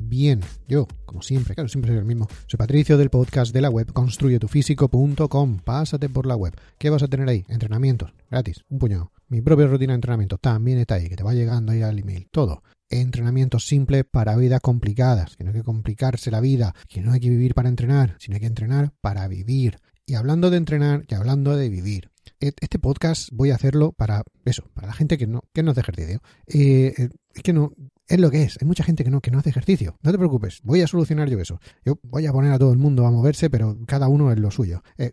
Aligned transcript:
Bien. 0.00 0.40
Yo, 0.68 0.86
como 1.04 1.22
siempre, 1.22 1.54
claro, 1.54 1.68
siempre 1.68 1.90
soy 1.90 1.98
el 1.98 2.04
mismo. 2.04 2.28
Soy 2.46 2.58
Patricio 2.58 2.96
del 2.96 3.10
podcast 3.10 3.52
de 3.52 3.60
la 3.60 3.70
web 3.70 3.92
construyetufísico.com. 3.92 5.58
Pásate 5.58 6.08
por 6.08 6.26
la 6.26 6.36
web. 6.36 6.54
¿Qué 6.78 6.90
vas 6.90 7.02
a 7.02 7.08
tener 7.08 7.28
ahí? 7.28 7.44
Entrenamientos, 7.48 8.12
gratis, 8.30 8.64
un 8.68 8.78
puñado. 8.78 9.12
Mi 9.28 9.40
propia 9.40 9.66
rutina 9.66 9.92
de 9.92 9.96
entrenamiento 9.96 10.38
también 10.38 10.78
está 10.78 10.94
ahí, 10.94 11.08
que 11.08 11.16
te 11.16 11.24
va 11.24 11.34
llegando 11.34 11.72
ahí 11.72 11.82
al 11.82 11.98
email. 11.98 12.28
Todo. 12.30 12.62
Entrenamientos 12.88 13.66
simples 13.66 14.04
para 14.08 14.36
vidas 14.36 14.60
complicadas, 14.60 15.36
que 15.36 15.42
no 15.42 15.50
hay 15.50 15.56
que 15.56 15.64
complicarse 15.64 16.30
la 16.30 16.40
vida, 16.40 16.74
que 16.88 17.00
no 17.00 17.12
hay 17.12 17.20
que 17.20 17.30
vivir 17.30 17.54
para 17.54 17.68
entrenar, 17.68 18.14
sino 18.20 18.36
hay 18.36 18.40
que 18.40 18.46
entrenar 18.46 18.92
para 19.00 19.26
vivir. 19.26 19.78
Y 20.06 20.14
hablando 20.14 20.50
de 20.50 20.58
entrenar 20.58 21.04
y 21.08 21.14
hablando 21.14 21.56
de 21.56 21.68
vivir, 21.68 22.10
e-, 22.40 22.52
este 22.60 22.78
podcast 22.78 23.30
voy 23.32 23.50
a 23.50 23.54
hacerlo 23.54 23.92
para 23.92 24.22
eso, 24.44 24.64
para 24.74 24.88
la 24.88 24.92
gente 24.92 25.18
que 25.18 25.26
no, 25.26 25.42
que 25.52 25.62
no 25.62 25.72
hace 25.72 25.80
ejercicio. 25.80 26.20
Eh, 26.46 26.94
eh, 26.96 27.08
es 27.34 27.42
que 27.42 27.52
no, 27.52 27.72
es 28.08 28.20
lo 28.20 28.30
que 28.30 28.42
es. 28.42 28.58
Hay 28.60 28.66
mucha 28.66 28.84
gente 28.84 29.04
que 29.04 29.10
no, 29.10 29.20
que 29.20 29.30
no 29.30 29.38
hace 29.38 29.50
ejercicio. 29.50 29.96
No 30.02 30.12
te 30.12 30.18
preocupes, 30.18 30.60
voy 30.62 30.82
a 30.82 30.86
solucionar 30.86 31.28
yo 31.28 31.38
eso. 31.38 31.60
Yo 31.84 31.98
voy 32.02 32.26
a 32.26 32.32
poner 32.32 32.52
a 32.52 32.58
todo 32.58 32.72
el 32.72 32.78
mundo 32.78 33.06
a 33.06 33.10
moverse, 33.10 33.50
pero 33.50 33.78
cada 33.86 34.08
uno 34.08 34.30
es 34.32 34.38
lo 34.38 34.50
suyo. 34.50 34.82
Eh, 34.98 35.12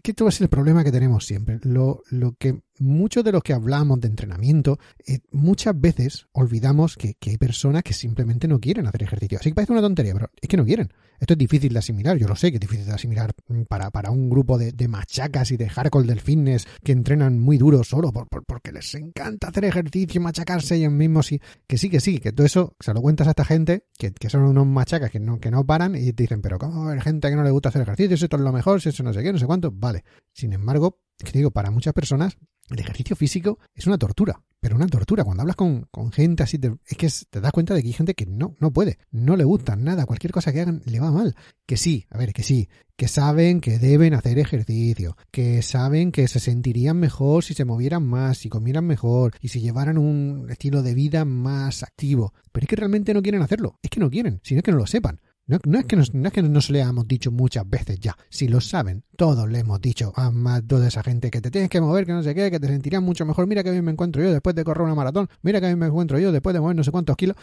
que 0.00 0.12
esto 0.12 0.28
es 0.28 0.40
el 0.40 0.48
problema 0.48 0.84
que 0.84 0.92
tenemos 0.92 1.26
siempre. 1.26 1.58
Lo, 1.62 2.02
lo 2.10 2.34
que 2.38 2.60
muchos 2.78 3.24
de 3.24 3.32
los 3.32 3.42
que 3.42 3.52
hablamos 3.52 4.00
de 4.00 4.08
entrenamiento, 4.08 4.78
eh, 5.06 5.20
muchas 5.30 5.78
veces 5.78 6.26
olvidamos 6.32 6.96
que, 6.96 7.14
que, 7.14 7.30
hay 7.30 7.38
personas 7.38 7.82
que 7.82 7.92
simplemente 7.92 8.48
no 8.48 8.58
quieren 8.58 8.86
hacer 8.86 9.02
ejercicio. 9.02 9.38
Así 9.38 9.50
que 9.50 9.54
parece 9.54 9.72
una 9.72 9.82
tontería, 9.82 10.14
pero 10.14 10.30
es 10.40 10.48
que 10.48 10.56
no 10.56 10.64
quieren. 10.64 10.92
Esto 11.20 11.34
es 11.34 11.38
difícil 11.38 11.72
de 11.72 11.78
asimilar, 11.78 12.16
yo 12.16 12.26
lo 12.26 12.34
sé 12.34 12.50
que 12.50 12.56
es 12.56 12.60
difícil 12.60 12.84
de 12.84 12.92
asimilar 12.92 13.32
para, 13.68 13.92
para 13.92 14.10
un 14.10 14.28
grupo 14.28 14.58
de, 14.58 14.72
de, 14.72 14.88
machacas 14.88 15.52
y 15.52 15.56
de 15.56 15.68
hardcore 15.68 16.04
del 16.04 16.20
fitness 16.20 16.66
que 16.82 16.90
entrenan 16.90 17.38
muy 17.38 17.58
duro 17.58 17.84
solo 17.84 18.10
por, 18.12 18.28
por, 18.28 18.44
porque 18.44 18.72
les 18.72 18.92
encanta 18.96 19.46
hacer 19.46 19.64
ejercicio, 19.66 20.20
machacarse 20.20 20.74
ellos 20.74 20.90
mismos. 20.90 21.30
Y, 21.30 21.40
que 21.68 21.78
sí, 21.78 21.88
que 21.90 22.00
sí, 22.00 22.18
que 22.18 22.32
todo 22.32 22.44
eso 22.44 22.74
se 22.80 22.92
lo 22.92 23.00
cuentas 23.00 23.28
a 23.28 23.30
esta 23.30 23.44
gente 23.44 23.84
que, 23.96 24.12
que 24.12 24.28
son 24.28 24.42
unos 24.42 24.66
machacas 24.66 25.12
que 25.12 25.20
no, 25.20 25.38
que 25.38 25.52
no 25.52 25.64
paran 25.64 25.94
y 25.94 26.12
te 26.12 26.24
dicen, 26.24 26.42
pero 26.42 26.58
¿cómo 26.58 26.88
hay 26.88 27.00
gente 27.00 27.30
que 27.30 27.36
no 27.36 27.44
le 27.44 27.50
gusta 27.50 27.68
hacer 27.68 27.82
ejercicio? 27.82 28.16
Esto 28.16 28.36
es 28.36 28.42
lo 28.42 28.52
mejor, 28.52 28.80
si 28.80 28.88
eso 28.88 29.04
no 29.04 29.12
sé 29.12 29.22
qué, 29.22 29.32
no 29.32 29.38
sé 29.38 29.46
cuánto. 29.46 29.70
Vale. 29.82 30.04
Sin 30.32 30.52
embargo, 30.52 31.00
que 31.18 31.32
digo, 31.32 31.50
para 31.50 31.72
muchas 31.72 31.92
personas 31.92 32.38
el 32.70 32.78
ejercicio 32.78 33.16
físico 33.16 33.58
es 33.74 33.88
una 33.88 33.98
tortura, 33.98 34.40
pero 34.60 34.76
una 34.76 34.86
tortura. 34.86 35.24
Cuando 35.24 35.40
hablas 35.40 35.56
con, 35.56 35.88
con 35.90 36.12
gente 36.12 36.44
así, 36.44 36.60
es 36.86 36.96
que 36.96 37.08
te 37.28 37.40
das 37.40 37.50
cuenta 37.50 37.74
de 37.74 37.82
que 37.82 37.88
hay 37.88 37.92
gente 37.92 38.14
que 38.14 38.24
no, 38.24 38.54
no 38.60 38.72
puede, 38.72 38.98
no 39.10 39.36
le 39.36 39.42
gusta 39.42 39.74
nada, 39.74 40.06
cualquier 40.06 40.32
cosa 40.32 40.52
que 40.52 40.60
hagan 40.60 40.82
le 40.84 41.00
va 41.00 41.10
mal. 41.10 41.34
Que 41.66 41.76
sí, 41.76 42.06
a 42.10 42.16
ver, 42.16 42.32
que 42.32 42.44
sí, 42.44 42.68
que 42.96 43.08
saben 43.08 43.60
que 43.60 43.80
deben 43.80 44.14
hacer 44.14 44.38
ejercicio, 44.38 45.16
que 45.32 45.62
saben 45.62 46.12
que 46.12 46.28
se 46.28 46.38
sentirían 46.38 46.96
mejor 46.96 47.42
si 47.42 47.52
se 47.52 47.64
movieran 47.64 48.06
más, 48.06 48.38
si 48.38 48.48
comieran 48.48 48.86
mejor 48.86 49.34
y 49.40 49.48
si 49.48 49.60
llevaran 49.60 49.98
un 49.98 50.46
estilo 50.48 50.84
de 50.84 50.94
vida 50.94 51.24
más 51.24 51.82
activo. 51.82 52.32
Pero 52.52 52.64
es 52.64 52.68
que 52.68 52.76
realmente 52.76 53.14
no 53.14 53.20
quieren 53.20 53.42
hacerlo, 53.42 53.80
es 53.82 53.90
que 53.90 53.98
no 53.98 54.08
quieren, 54.10 54.40
sino 54.44 54.62
que 54.62 54.70
no 54.70 54.78
lo 54.78 54.86
sepan. 54.86 55.20
No, 55.46 55.56
es 55.56 55.84
que 55.86 55.96
no 55.96 56.28
es 56.28 56.32
que 56.32 56.42
nos 56.42 56.70
le 56.70 56.82
hayamos 56.82 57.06
dicho 57.08 57.32
muchas 57.32 57.68
veces 57.68 57.98
ya. 57.98 58.16
Si 58.30 58.48
lo 58.48 58.60
saben, 58.60 59.04
todos 59.16 59.50
le 59.50 59.58
hemos 59.58 59.80
dicho 59.80 60.12
a 60.14 60.30
más 60.30 60.66
toda 60.66 60.86
esa 60.88 61.02
gente 61.02 61.30
que 61.30 61.40
te 61.40 61.50
tienes 61.50 61.68
que 61.68 61.80
mover, 61.80 62.06
que 62.06 62.12
no 62.12 62.22
sé 62.22 62.34
qué, 62.34 62.50
que 62.50 62.60
te 62.60 62.68
sentirías 62.68 63.02
mucho 63.02 63.26
mejor. 63.26 63.46
Mira 63.46 63.64
que 63.64 63.70
bien 63.70 63.84
me 63.84 63.92
encuentro 63.92 64.22
yo 64.22 64.32
después 64.32 64.54
de 64.54 64.64
correr 64.64 64.84
una 64.84 64.94
maratón. 64.94 65.28
Mira 65.42 65.60
que 65.60 65.66
bien 65.66 65.78
me 65.78 65.86
encuentro 65.86 66.18
yo 66.18 66.30
después 66.30 66.54
de 66.54 66.60
mover 66.60 66.76
no 66.76 66.84
sé 66.84 66.92
cuántos 66.92 67.16
kilos. 67.16 67.36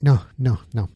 No, 0.00 0.26
no, 0.36 0.60
no. 0.72 0.90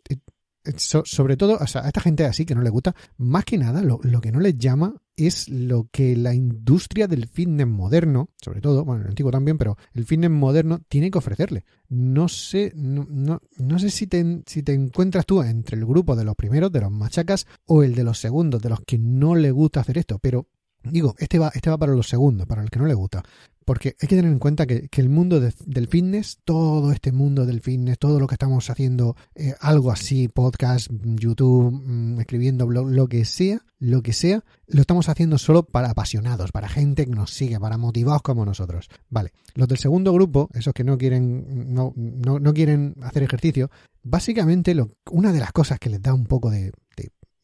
So, 0.77 1.03
sobre 1.05 1.37
todo 1.37 1.57
o 1.61 1.67
sea, 1.67 1.83
a 1.85 1.89
esta 1.89 2.01
gente 2.01 2.25
así 2.25 2.45
que 2.45 2.55
no 2.55 2.63
le 2.63 2.71
gusta, 2.71 2.95
más 3.17 3.45
que 3.45 3.59
nada 3.59 3.83
lo, 3.83 4.01
lo, 4.03 4.21
que 4.21 4.33
no 4.33 4.41
les 4.41 4.59
llama 4.59 4.95
es 5.17 5.49
lo 5.49 5.89
que 5.91 6.17
la 6.17 6.35
industria 6.35 7.09
del 7.09 7.27
fitness 7.27 7.67
moderno, 7.67 8.31
sobre 8.41 8.61
todo, 8.61 8.85
bueno, 8.85 9.03
el 9.03 9.09
antiguo 9.09 9.33
también, 9.33 9.59
pero 9.59 9.77
el 9.95 10.05
fitness 10.05 10.31
moderno 10.31 10.81
tiene 10.89 11.11
que 11.11 11.19
ofrecerle. 11.19 11.65
No 11.89 12.29
sé, 12.29 12.73
no, 12.77 13.07
no, 13.09 13.41
no 13.59 13.79
sé 13.79 13.91
si 13.91 14.07
te, 14.07 14.43
si 14.47 14.63
te 14.63 14.75
encuentras 14.75 15.27
tú 15.27 15.43
entre 15.43 15.77
el 15.77 15.87
grupo 15.87 16.15
de 16.15 16.25
los 16.25 16.37
primeros, 16.37 16.71
de 16.71 16.81
los 16.81 16.93
machacas, 16.93 17.47
o 17.67 17.83
el 17.83 17.95
de 17.95 18.05
los 18.05 18.19
segundos, 18.19 18.63
de 18.63 18.69
los 18.69 18.81
que 18.87 18.99
no 18.99 19.35
le 19.35 19.51
gusta 19.51 19.81
hacer 19.81 19.99
esto, 19.99 20.19
pero 20.21 20.47
Digo, 20.85 21.15
este 21.19 21.39
va, 21.39 21.51
este 21.55 21.71
va 21.71 21.79
para 21.79 21.93
los 21.93 22.09
segundos, 22.09 22.47
para 22.47 22.63
el 22.63 22.71
que 22.71 22.79
no 22.79 22.87
le 22.87 22.95
gusta. 22.95 23.23
Porque 23.65 23.97
hay 24.01 24.09
que 24.09 24.17
tener 24.17 24.33
en 24.33 24.39
cuenta 24.39 24.67
que, 24.67 24.89
el 24.91 25.09
mundo 25.11 25.41
de, 25.41 25.53
del 25.67 25.89
fitness, 25.89 26.39
todo 26.45 26.91
este 26.91 27.13
mundo 27.13 27.45
del 27.45 27.61
fitness, 27.61 27.99
todo 27.99 28.19
lo 28.19 28.27
que 28.27 28.37
estamos 28.37 28.71
haciendo, 28.71 29.15
eh, 29.35 29.55
algo 29.61 29.91
así, 29.91 30.29
podcast, 30.29 30.89
YouTube, 31.03 31.71
mmm, 31.71 32.19
escribiendo 32.21 32.67
blog, 32.67 32.89
lo 32.89 33.09
que 33.09 33.27
sea, 33.27 33.61
lo 33.79 34.03
que 34.03 34.15
sea, 34.15 34.43
lo 34.69 34.81
estamos 34.81 35.11
haciendo 35.11 35.37
solo 35.37 35.65
para 35.65 35.91
apasionados, 35.91 36.51
para 36.51 36.69
gente 36.69 37.05
que 37.05 37.13
nos 37.13 37.31
sigue, 37.31 37.61
para 37.61 37.77
motivados 37.77 38.23
como 38.23 38.47
nosotros. 38.47 38.89
Vale, 39.11 39.33
los 39.55 39.69
del 39.69 39.77
segundo 39.77 40.15
grupo, 40.15 40.49
esos 40.55 40.73
que 40.73 40.85
no 40.85 40.97
quieren, 40.97 41.75
no, 41.75 41.93
no, 41.95 42.39
no 42.39 42.55
quieren 42.55 42.95
hacer 43.03 43.23
ejercicio, 43.23 43.71
básicamente 44.03 44.75
una 45.11 45.33
de 45.33 45.41
las 45.41 45.53
cosas 45.53 45.79
que 45.79 45.91
les 45.91 46.01
da 46.01 46.15
un 46.15 46.25
poco 46.25 46.49
de 46.51 46.73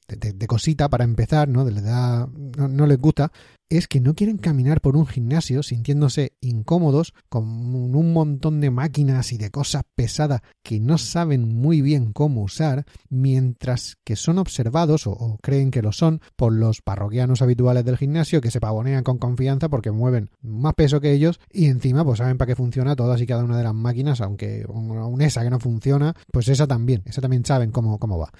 de, 0.09 0.47
cosita 0.47 0.88
para 0.88 1.04
empezar, 1.04 1.48
¿no? 1.48 1.65
Les 1.65 1.82
da, 1.82 2.28
no, 2.56 2.69
no, 2.69 2.87
les 2.87 2.98
gusta, 2.98 3.32
es 3.69 3.88
que 3.88 4.00
no 4.00 4.15
quieren 4.15 4.38
caminar 4.38 4.81
por 4.81 4.97
un 4.97 5.06
gimnasio 5.06 5.62
sintiéndose 5.62 6.32
incómodos 6.41 7.15
con 7.28 7.44
un 7.44 8.12
montón 8.12 8.60
de 8.60 8.70
máquinas 8.70 9.32
y 9.32 9.38
de 9.38 9.50
cosas 9.50 9.82
pesadas 9.94 10.42
que 10.62 10.81
no 10.81 10.98
saben 10.98 11.56
muy 11.56 11.81
bien 11.81 12.12
cómo 12.12 12.42
usar, 12.42 12.84
mientras 13.09 13.97
que 14.04 14.16
son 14.16 14.38
observados 14.38 15.06
o, 15.06 15.38
creen 15.42 15.70
que 15.70 15.82
lo 15.82 15.92
son 15.92 16.21
por 16.36 16.53
los 16.53 16.82
parroquianos 16.82 17.42
habituales 17.42 17.84
del 17.84 17.97
gimnasio 17.97 18.41
que 18.41 18.50
se 18.50 18.60
pavonean 18.60 19.03
con 19.03 19.19
confianza 19.19 19.69
porque 19.69 19.91
mueven 19.91 20.31
más 20.42 20.75
peso 20.75 21.00
que 21.00 21.12
ellos 21.12 21.41
y 21.50 21.66
encima 21.66 22.04
pues 22.04 22.19
saben 22.19 22.38
para 22.38 22.48
qué 22.48 22.56
funciona 22.56 22.97
todas 22.97 23.21
y 23.21 23.26
cada 23.26 23.44
una 23.44 23.59
de 23.59 23.65
las 23.65 23.75
máquinas, 23.75 24.21
aunque 24.21 24.65
una 24.69 25.25
esa 25.25 25.42
que 25.42 25.50
no 25.50 25.59
funciona, 25.59 26.15
pues 26.31 26.48
esa 26.48 26.66
también, 26.66 27.03
esa 27.06 27.22
también 27.22 27.44
saben 27.44 27.71
cómo, 27.71 27.98
cómo 27.98 28.19
va 28.19 28.31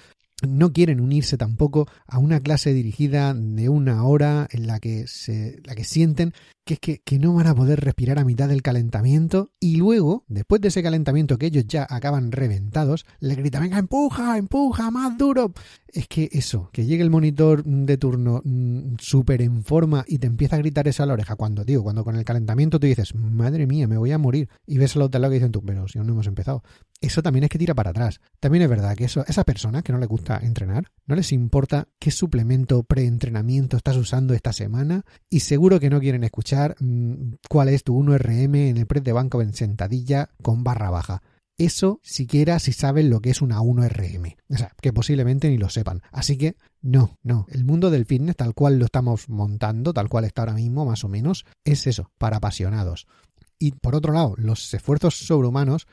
no 0.47 0.73
quieren 0.73 0.99
unirse 0.99 1.37
tampoco 1.37 1.87
a 2.07 2.19
una 2.19 2.39
clase 2.39 2.73
dirigida 2.73 3.33
de 3.33 3.69
una 3.69 4.03
hora 4.03 4.47
en 4.51 4.67
la 4.67 4.79
que 4.79 5.07
se 5.07 5.59
la 5.63 5.75
que 5.75 5.83
sienten 5.83 6.33
que 6.65 6.73
es 6.73 6.79
que, 6.79 7.19
no 7.19 7.33
van 7.33 7.47
a 7.47 7.55
poder 7.55 7.79
respirar 7.79 8.17
a 8.17 8.25
mitad 8.25 8.49
del 8.49 8.63
calentamiento 8.63 9.51
y 9.59 9.77
luego, 9.77 10.25
después 10.27 10.59
de 10.61 10.69
ese 10.69 10.81
calentamiento 10.81 11.37
que 11.37 11.45
ellos 11.45 11.65
ya 11.67 11.85
acaban 11.87 12.31
reventados, 12.31 13.05
le 13.19 13.35
gritan, 13.35 13.61
venga, 13.61 13.77
empuja, 13.77 14.37
empuja, 14.37 14.89
más 14.89 15.17
duro. 15.17 15.53
Es 15.87 16.07
que 16.07 16.27
eso, 16.33 16.69
que 16.73 16.85
llegue 16.85 17.03
el 17.03 17.11
monitor 17.11 17.63
de 17.63 17.97
turno 17.97 18.41
mmm, 18.43 18.95
súper 18.99 19.43
en 19.43 19.63
forma 19.63 20.03
y 20.07 20.17
te 20.17 20.27
empieza 20.27 20.55
a 20.55 20.59
gritar 20.59 20.87
eso 20.87 21.03
a 21.03 21.05
la 21.05 21.13
oreja, 21.13 21.35
cuando, 21.35 21.63
digo, 21.63 21.83
cuando 21.83 22.03
con 22.03 22.15
el 22.15 22.25
calentamiento 22.25 22.79
tú 22.79 22.87
dices, 22.87 23.13
madre 23.15 23.67
mía, 23.67 23.87
me 23.87 23.97
voy 23.97 24.11
a 24.11 24.17
morir, 24.17 24.49
y 24.65 24.77
ves 24.79 24.95
a 24.95 24.99
los 24.99 25.13
lado 25.13 25.29
que 25.29 25.35
dicen 25.35 25.51
tú, 25.51 25.63
pero 25.63 25.87
si 25.87 25.99
aún 25.99 26.07
no 26.07 26.13
hemos 26.13 26.27
empezado. 26.27 26.63
Eso 26.99 27.21
también 27.21 27.43
es 27.43 27.49
que 27.49 27.59
tira 27.59 27.75
para 27.75 27.91
atrás. 27.91 28.19
También 28.39 28.63
es 28.63 28.69
verdad 28.69 28.95
que 28.95 29.05
eso, 29.05 29.23
esas 29.27 29.45
personas 29.45 29.83
que 29.83 29.93
no 29.93 29.99
les 29.99 30.09
gusta 30.09 30.39
entrenar, 30.41 30.91
no 31.05 31.15
les 31.15 31.31
importa 31.31 31.87
qué 31.99 32.09
suplemento 32.09 32.83
preentrenamiento 32.83 33.77
estás 33.77 33.97
usando 33.97 34.33
esta 34.33 34.51
semana 34.51 35.05
y 35.29 35.41
seguro 35.41 35.79
que 35.79 35.89
no 35.89 35.99
quieren 35.99 36.23
escuchar 36.23 36.54
cuál 37.49 37.69
es 37.69 37.83
tu 37.83 37.97
1RM 38.01 38.69
en 38.69 38.77
el 38.77 38.87
press 38.87 39.03
de 39.03 39.13
banco 39.13 39.41
en 39.41 39.53
sentadilla 39.53 40.29
con 40.41 40.63
barra 40.63 40.89
baja. 40.89 41.21
Eso 41.57 42.01
siquiera 42.03 42.59
si 42.59 42.73
saben 42.73 43.09
lo 43.09 43.21
que 43.21 43.29
es 43.29 43.41
una 43.41 43.59
1RM. 43.59 44.35
O 44.49 44.57
sea, 44.57 44.73
que 44.81 44.91
posiblemente 44.91 45.49
ni 45.49 45.57
lo 45.57 45.69
sepan. 45.69 46.01
Así 46.11 46.37
que 46.37 46.57
no, 46.81 47.17
no. 47.23 47.45
El 47.49 47.63
mundo 47.63 47.91
del 47.91 48.05
fitness, 48.05 48.35
tal 48.35 48.53
cual 48.53 48.77
lo 48.77 48.85
estamos 48.85 49.29
montando, 49.29 49.93
tal 49.93 50.09
cual 50.09 50.25
está 50.25 50.41
ahora 50.41 50.53
mismo, 50.53 50.85
más 50.85 51.05
o 51.05 51.07
menos, 51.07 51.45
es 51.63 51.87
eso, 51.87 52.11
para 52.17 52.37
apasionados. 52.37 53.07
Y 53.57 53.71
por 53.71 53.95
otro 53.95 54.11
lado, 54.11 54.35
los 54.37 54.73
esfuerzos 54.73 55.15
sobrehumanos 55.15 55.87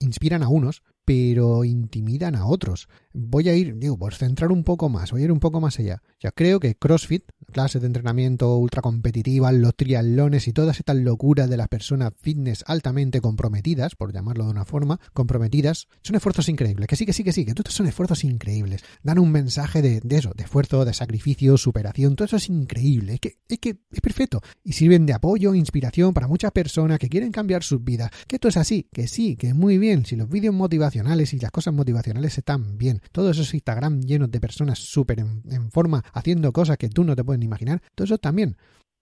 inspiran 0.00 0.42
a 0.42 0.48
unos, 0.48 0.82
pero 1.04 1.64
intimidan 1.64 2.34
a 2.34 2.46
otros. 2.46 2.88
Voy 3.12 3.48
a 3.48 3.54
ir, 3.54 3.78
digo, 3.78 3.98
por 3.98 4.14
centrar 4.14 4.50
un 4.50 4.64
poco 4.64 4.88
más, 4.88 5.12
voy 5.12 5.22
a 5.22 5.24
ir 5.24 5.32
un 5.32 5.40
poco 5.40 5.60
más 5.60 5.78
allá. 5.78 6.02
Ya 6.18 6.32
creo 6.32 6.58
que 6.58 6.74
CrossFit, 6.74 7.24
clases 7.52 7.82
de 7.82 7.86
entrenamiento 7.86 8.56
ultra 8.56 8.82
competitivas, 8.82 9.54
los 9.54 9.76
triatlones 9.76 10.48
y 10.48 10.52
todas 10.52 10.78
estas 10.78 10.96
locuras 10.96 11.48
de 11.50 11.56
las 11.56 11.68
personas 11.68 12.12
fitness 12.20 12.64
altamente 12.66 13.20
comprometidas, 13.20 13.94
por 13.94 14.12
llamarlo 14.12 14.44
de 14.44 14.50
una 14.50 14.64
forma, 14.64 14.98
comprometidas, 15.12 15.86
son 16.02 16.16
esfuerzos 16.16 16.48
increíbles. 16.48 16.88
Que 16.88 16.96
sí, 16.96 17.06
que 17.06 17.12
sí, 17.12 17.22
que 17.22 17.32
sí, 17.32 17.44
que 17.44 17.54
todos 17.54 17.74
son 17.74 17.86
esfuerzos 17.86 18.24
increíbles. 18.24 18.82
Dan 19.02 19.18
un 19.18 19.30
mensaje 19.30 19.82
de, 19.82 20.00
de 20.00 20.16
eso, 20.16 20.32
de 20.34 20.44
esfuerzo, 20.44 20.84
de 20.84 20.94
sacrificio, 20.94 21.56
superación, 21.58 22.16
todo 22.16 22.26
eso 22.26 22.36
es 22.36 22.48
increíble. 22.48 23.14
Es 23.14 23.20
que, 23.20 23.38
es 23.48 23.58
que 23.58 23.76
es 23.92 24.00
perfecto. 24.00 24.40
Y 24.64 24.72
sirven 24.72 25.06
de 25.06 25.12
apoyo, 25.12 25.54
inspiración 25.54 26.14
para 26.14 26.28
muchas 26.28 26.50
personas 26.52 26.98
que 26.98 27.08
quieren 27.08 27.30
cambiar 27.30 27.62
sus 27.62 27.84
vidas. 27.84 28.10
Que 28.26 28.36
esto 28.36 28.48
es 28.48 28.56
así, 28.56 28.88
que 28.92 29.06
sí, 29.06 29.36
que 29.36 29.52
muy 29.54 29.78
bien. 29.78 30.06
Si 30.06 30.16
los 30.16 30.28
vídeos 30.28 30.54
motivacionales 30.54 30.93
y 30.94 31.38
las 31.38 31.50
cosas 31.50 31.74
motivacionales 31.74 32.38
están 32.38 32.78
bien, 32.78 33.00
todos 33.12 33.36
esos 33.36 33.52
Instagram 33.52 34.00
llenos 34.00 34.30
de 34.30 34.40
personas 34.40 34.78
súper 34.78 35.20
en, 35.20 35.70
forma, 35.70 36.04
haciendo 36.12 36.52
cosas 36.52 36.78
que 36.78 36.88
tú 36.88 37.04
no 37.04 37.16
te 37.16 37.24
puedes 37.24 37.40
ni 37.40 37.46
imaginar, 37.46 37.82
todo 37.94 38.04
eso 38.04 38.18
también. 38.18 38.56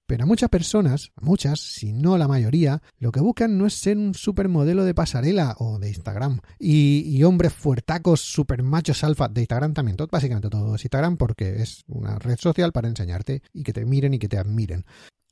Pero 0.06 0.24
a 0.24 0.26
muchas 0.26 0.50
personas, 0.50 1.12
muchas, 1.20 1.60
si 1.60 1.92
no 1.92 2.18
la 2.18 2.28
mayoría, 2.28 2.82
lo 2.98 3.12
que 3.12 3.20
buscan 3.20 3.56
no 3.56 3.66
es 3.66 3.74
ser 3.74 3.96
un 3.96 4.14
supermodelo 4.14 4.84
de 4.84 4.94
pasarela 4.94 5.54
o 5.58 5.78
de 5.78 5.88
Instagram. 5.88 6.40
Y, 6.58 7.04
y 7.06 7.22
hombres 7.24 7.52
fuertacos, 7.52 8.20
super 8.20 8.62
machos 8.62 9.04
alfa 9.04 9.28
de 9.28 9.42
Instagram 9.42 9.72
también. 9.72 9.96
Todo, 9.96 10.08
básicamente 10.10 10.50
todo 10.50 10.74
es 10.74 10.84
Instagram 10.84 11.16
porque 11.16 11.62
es 11.62 11.84
una 11.86 12.18
red 12.18 12.36
social 12.38 12.72
para 12.72 12.88
enseñarte 12.88 13.42
y 13.54 13.62
que 13.62 13.72
te 13.72 13.86
miren 13.86 14.12
y 14.12 14.18
que 14.18 14.28
te 14.28 14.38
admiren. 14.38 14.84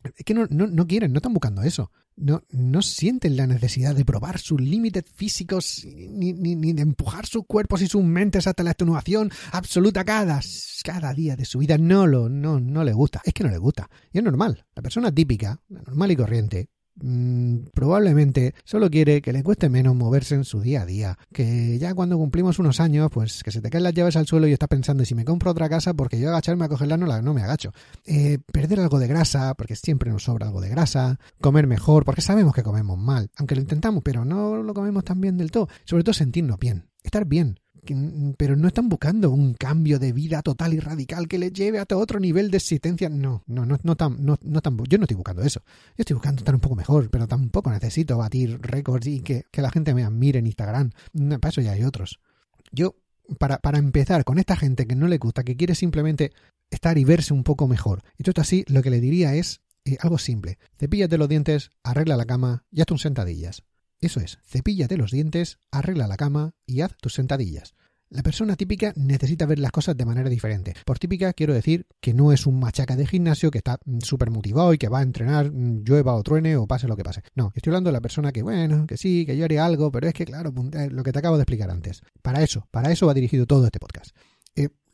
Es 0.02 0.24
que 0.24 0.34
no, 0.34 0.46
no, 0.50 0.66
no 0.66 0.86
quieren, 0.86 1.12
no 1.12 1.18
están 1.18 1.32
buscando 1.32 1.62
eso. 1.62 1.90
No, 2.16 2.42
no 2.50 2.82
sienten 2.82 3.36
la 3.36 3.46
necesidad 3.46 3.94
de 3.94 4.04
probar 4.04 4.38
sus 4.38 4.60
límites 4.60 5.04
físicos 5.14 5.84
ni, 5.86 6.32
ni, 6.32 6.54
ni, 6.54 6.72
de 6.72 6.82
empujar 6.82 7.26
sus 7.26 7.46
cuerpos 7.46 7.80
y 7.80 7.86
sus 7.86 8.02
mentes 8.04 8.46
hasta 8.46 8.62
la 8.62 8.72
extenuación 8.72 9.30
absoluta 9.52 10.04
cada, 10.04 10.40
cada 10.84 11.14
día 11.14 11.36
de 11.36 11.44
su 11.44 11.58
vida. 11.58 11.78
No 11.78 12.06
lo, 12.06 12.28
no, 12.28 12.60
no 12.60 12.84
le 12.84 12.92
gusta. 12.92 13.22
Es 13.24 13.32
que 13.32 13.44
no 13.44 13.50
le 13.50 13.58
gusta. 13.58 13.88
Y 14.12 14.18
es 14.18 14.24
normal. 14.24 14.66
La 14.74 14.82
persona 14.82 15.12
típica, 15.12 15.60
normal 15.68 16.10
y 16.10 16.16
corriente, 16.16 16.68
Mm, 17.02 17.68
probablemente 17.72 18.54
solo 18.64 18.90
quiere 18.90 19.22
que 19.22 19.32
le 19.32 19.42
cueste 19.42 19.68
menos 19.68 19.94
moverse 19.94 20.34
en 20.34 20.44
su 20.44 20.60
día 20.60 20.82
a 20.82 20.86
día. 20.86 21.18
Que 21.32 21.78
ya 21.78 21.94
cuando 21.94 22.18
cumplimos 22.18 22.58
unos 22.58 22.80
años, 22.80 23.10
pues 23.12 23.42
que 23.42 23.50
se 23.50 23.60
te 23.60 23.70
caen 23.70 23.84
las 23.84 23.94
llaves 23.94 24.16
al 24.16 24.26
suelo 24.26 24.46
y 24.46 24.52
estás 24.52 24.68
pensando, 24.68 25.04
si 25.04 25.14
me 25.14 25.24
compro 25.24 25.50
otra 25.50 25.68
casa, 25.68 25.94
porque 25.94 26.18
yo 26.20 26.28
agacharme 26.28 26.64
a 26.64 26.68
cogerla 26.68 26.96
no, 26.96 27.06
la, 27.06 27.22
no 27.22 27.34
me 27.34 27.42
agacho. 27.42 27.72
Eh, 28.04 28.38
perder 28.52 28.80
algo 28.80 28.98
de 28.98 29.08
grasa, 29.08 29.54
porque 29.54 29.76
siempre 29.76 30.10
nos 30.10 30.24
sobra 30.24 30.46
algo 30.46 30.60
de 30.60 30.68
grasa. 30.68 31.18
Comer 31.40 31.66
mejor, 31.66 32.04
porque 32.04 32.20
sabemos 32.20 32.54
que 32.54 32.62
comemos 32.62 32.98
mal. 32.98 33.30
Aunque 33.36 33.54
lo 33.54 33.60
intentamos, 33.60 34.02
pero 34.02 34.24
no 34.24 34.62
lo 34.62 34.74
comemos 34.74 35.04
tan 35.04 35.20
bien 35.20 35.36
del 35.36 35.50
todo. 35.50 35.68
Sobre 35.84 36.04
todo 36.04 36.14
sentirnos 36.14 36.58
bien. 36.58 36.86
Estar 37.02 37.24
bien 37.24 37.58
pero 38.36 38.56
no 38.56 38.68
están 38.68 38.88
buscando 38.88 39.30
un 39.30 39.54
cambio 39.54 39.98
de 39.98 40.12
vida 40.12 40.42
total 40.42 40.74
y 40.74 40.80
radical 40.80 41.28
que 41.28 41.38
les 41.38 41.52
lleve 41.52 41.78
a 41.78 41.86
otro 41.94 42.20
nivel 42.20 42.50
de 42.50 42.58
existencia. 42.58 43.08
No, 43.08 43.42
no, 43.46 43.66
no, 43.66 43.78
no 43.82 43.96
tan, 43.96 44.24
no, 44.24 44.38
no 44.42 44.60
tan, 44.60 44.76
yo 44.88 44.98
no 44.98 45.04
estoy 45.04 45.16
buscando 45.16 45.42
eso. 45.42 45.62
Yo 45.96 46.02
estoy 46.02 46.14
buscando 46.14 46.40
estar 46.40 46.54
un 46.54 46.60
poco 46.60 46.76
mejor, 46.76 47.10
pero 47.10 47.26
tampoco 47.26 47.70
necesito 47.70 48.18
batir 48.18 48.60
récords 48.60 49.06
y 49.06 49.20
que, 49.20 49.44
que 49.50 49.62
la 49.62 49.70
gente 49.70 49.94
me 49.94 50.04
admire 50.04 50.38
en 50.38 50.46
Instagram. 50.46 50.90
para 51.40 51.50
eso 51.50 51.60
ya 51.60 51.72
hay 51.72 51.84
otros. 51.84 52.20
Yo, 52.72 52.96
para, 53.38 53.58
para 53.58 53.78
empezar, 53.78 54.24
con 54.24 54.38
esta 54.38 54.56
gente 54.56 54.86
que 54.86 54.94
no 54.94 55.08
le 55.08 55.18
gusta, 55.18 55.44
que 55.44 55.56
quiere 55.56 55.74
simplemente 55.74 56.32
estar 56.70 56.98
y 56.98 57.04
verse 57.04 57.34
un 57.34 57.42
poco 57.42 57.66
mejor, 57.66 58.02
y 58.16 58.24
todo 58.24 58.40
así, 58.40 58.64
lo 58.68 58.82
que 58.82 58.90
le 58.90 59.00
diría 59.00 59.34
es 59.34 59.60
eh, 59.84 59.96
algo 60.00 60.18
simple. 60.18 60.58
Cepíllate 60.78 61.18
los 61.18 61.28
dientes, 61.28 61.70
arregla 61.82 62.16
la 62.16 62.26
cama 62.26 62.64
y 62.70 62.80
haz 62.80 62.86
tus 62.86 63.02
sentadillas. 63.02 63.62
Eso 64.00 64.20
es, 64.20 64.38
cepíllate 64.44 64.96
los 64.96 65.10
dientes, 65.10 65.58
arregla 65.70 66.06
la 66.06 66.16
cama 66.16 66.54
y 66.66 66.80
haz 66.80 66.96
tus 66.96 67.14
sentadillas. 67.14 67.74
La 68.08 68.24
persona 68.24 68.56
típica 68.56 68.92
necesita 68.96 69.46
ver 69.46 69.60
las 69.60 69.70
cosas 69.70 69.96
de 69.96 70.04
manera 70.04 70.28
diferente. 70.28 70.74
Por 70.84 70.98
típica 70.98 71.32
quiero 71.32 71.54
decir 71.54 71.86
que 72.00 72.12
no 72.12 72.32
es 72.32 72.44
un 72.44 72.58
machaca 72.58 72.96
de 72.96 73.06
gimnasio 73.06 73.52
que 73.52 73.58
está 73.58 73.78
mm, 73.84 74.00
súper 74.00 74.30
motivado 74.30 74.74
y 74.74 74.78
que 74.78 74.88
va 74.88 74.98
a 74.98 75.02
entrenar 75.02 75.52
mm, 75.52 75.84
llueva 75.84 76.16
o 76.16 76.22
truene 76.24 76.56
o 76.56 76.66
pase 76.66 76.88
lo 76.88 76.96
que 76.96 77.04
pase. 77.04 77.22
No, 77.36 77.52
estoy 77.54 77.70
hablando 77.70 77.88
de 77.88 77.92
la 77.92 78.00
persona 78.00 78.32
que, 78.32 78.42
bueno, 78.42 78.86
que 78.88 78.96
sí, 78.96 79.24
que 79.26 79.36
yo 79.36 79.44
haré 79.44 79.60
algo, 79.60 79.92
pero 79.92 80.08
es 80.08 80.14
que, 80.14 80.24
claro, 80.24 80.52
eh, 80.72 80.88
lo 80.90 81.04
que 81.04 81.12
te 81.12 81.18
acabo 81.20 81.36
de 81.36 81.42
explicar 81.42 81.70
antes. 81.70 82.02
Para 82.20 82.42
eso, 82.42 82.66
para 82.72 82.90
eso 82.90 83.06
va 83.06 83.14
dirigido 83.14 83.46
todo 83.46 83.66
este 83.66 83.78
podcast. 83.78 84.16